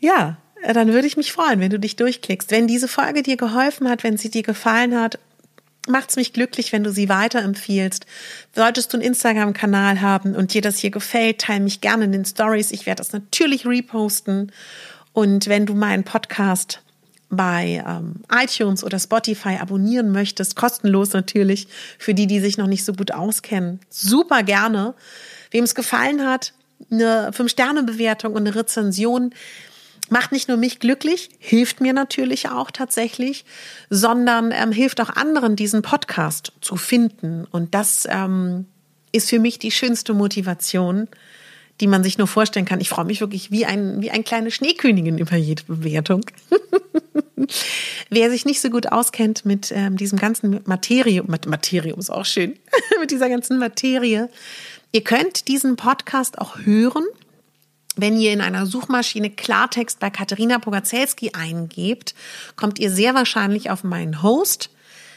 ja, 0.00 0.37
dann 0.72 0.92
würde 0.92 1.07
ich 1.07 1.16
mich 1.16 1.33
freuen, 1.33 1.61
wenn 1.61 1.70
du 1.70 1.79
dich 1.79 1.96
durchklickst. 1.96 2.50
Wenn 2.50 2.66
diese 2.66 2.88
Folge 2.88 3.22
dir 3.22 3.37
geholfen 3.37 3.88
hat, 3.88 4.03
wenn 4.03 4.16
sie 4.16 4.31
dir 4.31 4.42
gefallen 4.42 4.98
hat, 4.98 5.18
macht's 5.88 6.16
mich 6.16 6.33
glücklich, 6.33 6.72
wenn 6.72 6.85
du 6.85 6.90
sie 6.90 7.09
weiterempfiehlst. 7.09 8.07
Solltest 8.55 8.92
du 8.92 8.96
einen 8.96 9.07
Instagram-Kanal 9.07 10.00
haben 10.00 10.35
und 10.35 10.55
dir 10.55 10.62
das 10.62 10.79
hier 10.79 10.90
gefällt, 10.90 11.40
teile 11.40 11.61
mich 11.61 11.81
gerne 11.81 12.05
in 12.05 12.12
den 12.12 12.24
Stories. 12.24 12.72
Ich 12.72 12.87
werde 12.87 12.98
das 12.98 13.12
natürlich 13.12 13.66
reposten. 13.66 14.53
Und 15.12 15.48
wenn 15.48 15.66
du 15.66 15.74
meinen 15.74 16.05
Podcast 16.05 16.81
bei 17.31 17.85
ähm, 17.87 18.22
iTunes 18.31 18.85
oder 18.85 18.98
Spotify 18.98 19.59
abonnieren 19.61 20.12
möchtest, 20.12 20.57
kostenlos 20.57 21.12
natürlich, 21.12 21.68
für 21.98 22.14
die, 22.14 22.27
die 22.27 22.40
sich 22.40 22.59
noch 22.59 22.66
nicht 22.66 22.85
so 22.85 22.92
gut 22.92 23.12
auskennen, 23.12 23.81
super 23.90 24.42
gerne. 24.42 24.94
Wem 25.50 25.64
es 25.64 25.74
gefallen 25.74 26.27
hat, 26.27 26.53
eine 26.90 27.31
5-Sterne-Bewertung 27.31 28.33
und 28.33 28.46
eine 28.46 28.55
Rezension 28.55 29.35
macht 30.14 30.31
nicht 30.31 30.47
nur 30.47 30.57
mich 30.57 30.78
glücklich, 30.78 31.28
hilft 31.41 31.80
mir 31.80 31.93
natürlich 31.93 32.49
auch 32.49 32.70
tatsächlich, 32.70 33.45
sondern 33.91 34.53
ähm, 34.53 34.70
hilft 34.70 35.01
auch 35.01 35.11
anderen, 35.11 35.57
diesen 35.57 35.82
Podcast 35.82 36.53
zu 36.61 36.76
finden. 36.76 37.49
Und 37.51 37.74
das 37.74 38.07
ähm, 38.09 38.66
ist 39.11 39.28
für 39.28 39.41
mich 39.41 39.59
die 39.59 39.72
schönste 39.72 40.14
Motivation, 40.14 41.09
die 41.80 41.88
man 41.88 42.05
sich 42.05 42.16
nur 42.16 42.28
vorstellen 42.28 42.64
kann. 42.64 42.80
Ich 42.80 42.91
freue 42.91 43.07
mich 43.07 43.20
wirklich 43.20 43.51
wie 43.51 43.66
ein, 43.66 44.03
wie 44.03 44.12
ein 44.12 44.22
kleine 44.22 44.53
Schneekönigin 44.53 45.18
über 45.18 45.34
jede 45.34 45.64
Bewertung. 45.64 46.24
Wer 48.09 48.30
sich 48.30 48.45
nicht 48.45 48.61
so 48.61 48.70
gut 48.70 48.93
auskennt 48.93 49.45
mit 49.45 49.72
ähm, 49.74 49.97
diesem 49.97 50.20
ganzen 50.20 50.61
Materium, 50.64 51.26
Materium 51.26 51.99
ist 51.99 52.11
auch 52.11 52.24
schön, 52.24 52.57
mit 53.01 53.11
dieser 53.11 53.28
ganzen 53.28 53.59
Materie, 53.59 54.30
ihr 54.93 55.03
könnt 55.03 55.49
diesen 55.49 55.74
Podcast 55.74 56.38
auch 56.38 56.61
hören 56.61 57.05
wenn 57.97 58.18
ihr 58.18 58.32
in 58.32 58.40
einer 58.40 58.66
Suchmaschine 58.66 59.30
Klartext 59.30 60.01
bei 60.01 60.11
Katharina 60.11 60.59
Pogacelski 60.59 61.32
eingebt, 61.32 62.14
kommt 62.57 62.78
ihr 62.78 62.90
sehr 62.90 63.14
wahrscheinlich 63.14 63.70
auf 63.70 63.84
meinen 63.84 64.22
Host. 64.22 64.70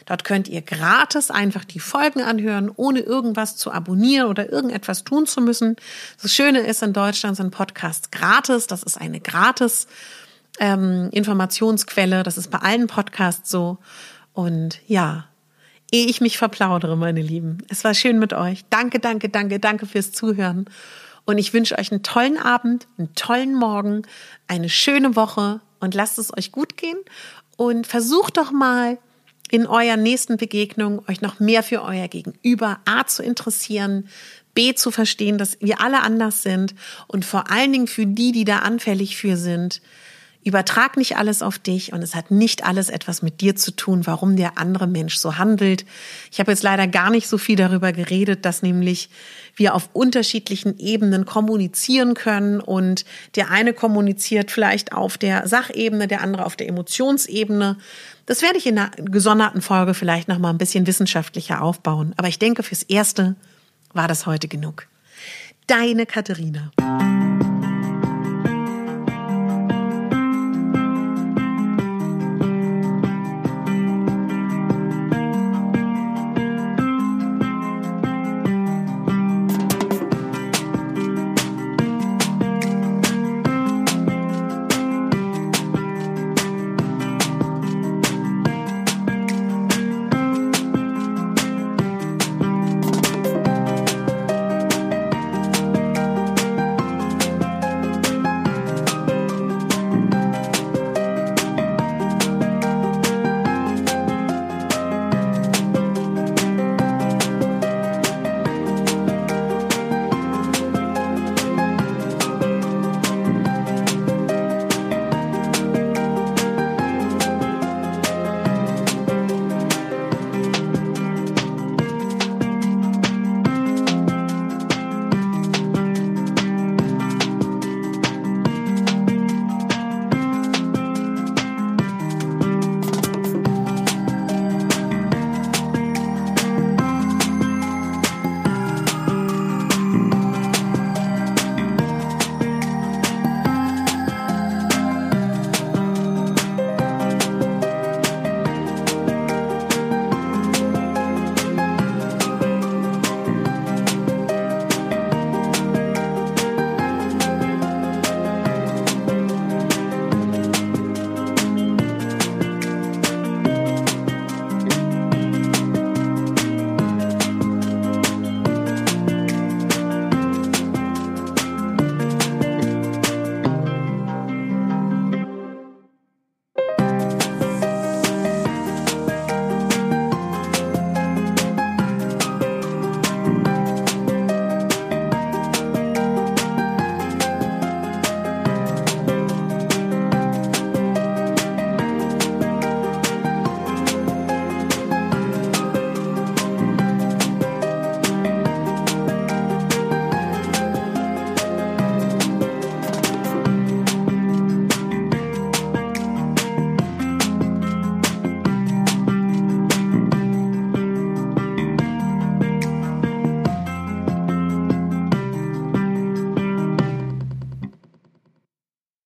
Dort 0.05 0.23
könnt 0.23 0.47
ihr 0.47 0.61
gratis 0.61 1.31
einfach 1.31 1.65
die 1.65 1.81
Folgen 1.81 2.21
anhören, 2.21 2.71
ohne 2.73 3.01
irgendwas 3.01 3.57
zu 3.57 3.71
abonnieren 3.71 4.29
oder 4.29 4.49
irgendetwas 4.49 5.03
tun 5.03 5.27
zu 5.27 5.41
müssen. 5.41 5.75
Das 6.21 6.33
Schöne 6.33 6.59
ist, 6.59 6.81
in 6.81 6.93
Deutschland 6.93 7.35
sind 7.35 7.51
Podcasts 7.51 8.09
gratis. 8.09 8.67
Das 8.67 8.83
ist 8.83 8.97
eine 8.99 9.19
gratis 9.19 9.87
ähm, 10.59 11.09
Informationsquelle. 11.11 12.23
Das 12.23 12.37
ist 12.37 12.49
bei 12.49 12.59
allen 12.59 12.87
Podcasts 12.87 13.49
so. 13.49 13.79
Und 14.31 14.79
ja, 14.87 15.25
ehe 15.91 16.05
ich 16.05 16.21
mich 16.21 16.37
verplaudere, 16.37 16.95
meine 16.95 17.21
Lieben. 17.21 17.57
Es 17.67 17.83
war 17.83 17.93
schön 17.93 18.17
mit 18.17 18.31
euch. 18.31 18.63
Danke, 18.69 18.99
danke, 18.99 19.27
danke, 19.27 19.59
danke 19.59 19.85
fürs 19.85 20.13
Zuhören. 20.13 20.69
Und 21.27 21.37
ich 21.39 21.53
wünsche 21.53 21.77
euch 21.77 21.91
einen 21.91 22.03
tollen 22.03 22.37
Abend, 22.37 22.87
einen 22.97 23.13
tollen 23.13 23.53
Morgen, 23.53 24.03
eine 24.47 24.69
schöne 24.69 25.17
Woche 25.17 25.59
und 25.81 25.93
lasst 25.93 26.17
es 26.17 26.35
euch 26.35 26.53
gut 26.53 26.77
gehen. 26.77 26.97
Und 27.57 27.85
versucht 27.85 28.37
doch 28.37 28.51
mal 28.51 28.97
in 29.51 29.67
eurer 29.67 29.97
nächsten 29.97 30.37
Begegnung 30.37 31.03
euch 31.09 31.19
noch 31.19 31.41
mehr 31.41 31.63
für 31.63 31.81
euer 31.83 32.07
Gegenüber 32.07 32.79
A 32.85 33.05
zu 33.05 33.23
interessieren, 33.23 34.07
B 34.53 34.73
zu 34.73 34.89
verstehen, 34.89 35.37
dass 35.37 35.57
wir 35.59 35.81
alle 35.81 36.01
anders 36.01 36.43
sind 36.43 36.73
und 37.07 37.25
vor 37.25 37.51
allen 37.51 37.73
Dingen 37.73 37.87
für 37.87 38.05
die, 38.05 38.31
die 38.31 38.45
da 38.45 38.59
anfällig 38.59 39.17
für 39.17 39.35
sind, 39.35 39.81
Übertrag 40.47 40.97
nicht 40.97 41.17
alles 41.17 41.41
auf 41.41 41.59
dich 41.59 41.93
und 41.93 42.01
es 42.01 42.15
hat 42.15 42.31
nicht 42.31 42.65
alles 42.65 42.89
etwas 42.89 43.21
mit 43.21 43.41
dir 43.41 43.55
zu 43.55 43.71
tun, 43.71 44.07
warum 44.07 44.35
der 44.35 44.57
andere 44.57 44.87
Mensch 44.87 45.17
so 45.17 45.37
handelt. 45.37 45.85
Ich 46.31 46.39
habe 46.39 46.51
jetzt 46.51 46.63
leider 46.63 46.87
gar 46.87 47.09
nicht 47.09 47.27
so 47.27 47.37
viel 47.37 47.57
darüber 47.57 47.91
geredet, 47.91 48.45
dass 48.45 48.61
nämlich 48.61 49.09
wir 49.55 49.75
auf 49.75 49.89
unterschiedlichen 49.93 50.79
Ebenen 50.79 51.25
kommunizieren 51.25 52.13
können 52.13 52.59
und 52.61 53.03
der 53.35 53.51
eine 53.51 53.73
kommuniziert 53.73 54.49
vielleicht 54.51 54.93
auf 54.93 55.17
der 55.17 55.47
Sachebene, 55.47 56.07
der 56.07 56.21
andere 56.21 56.45
auf 56.45 56.55
der 56.55 56.69
Emotionsebene. 56.69 57.77
Das 58.25 58.41
werde 58.41 58.57
ich 58.57 58.67
in 58.67 58.77
einer 58.77 58.91
gesonderten 58.91 59.61
Folge 59.61 59.93
vielleicht 59.93 60.27
noch 60.27 60.39
mal 60.39 60.51
ein 60.51 60.57
bisschen 60.57 60.87
wissenschaftlicher 60.87 61.61
aufbauen. 61.61 62.13
Aber 62.17 62.27
ich 62.27 62.39
denke, 62.39 62.63
fürs 62.63 62.83
Erste 62.83 63.35
war 63.93 64.07
das 64.07 64.25
heute 64.25 64.47
genug. 64.47 64.87
Deine 65.65 66.05
Katharina. 66.05 66.71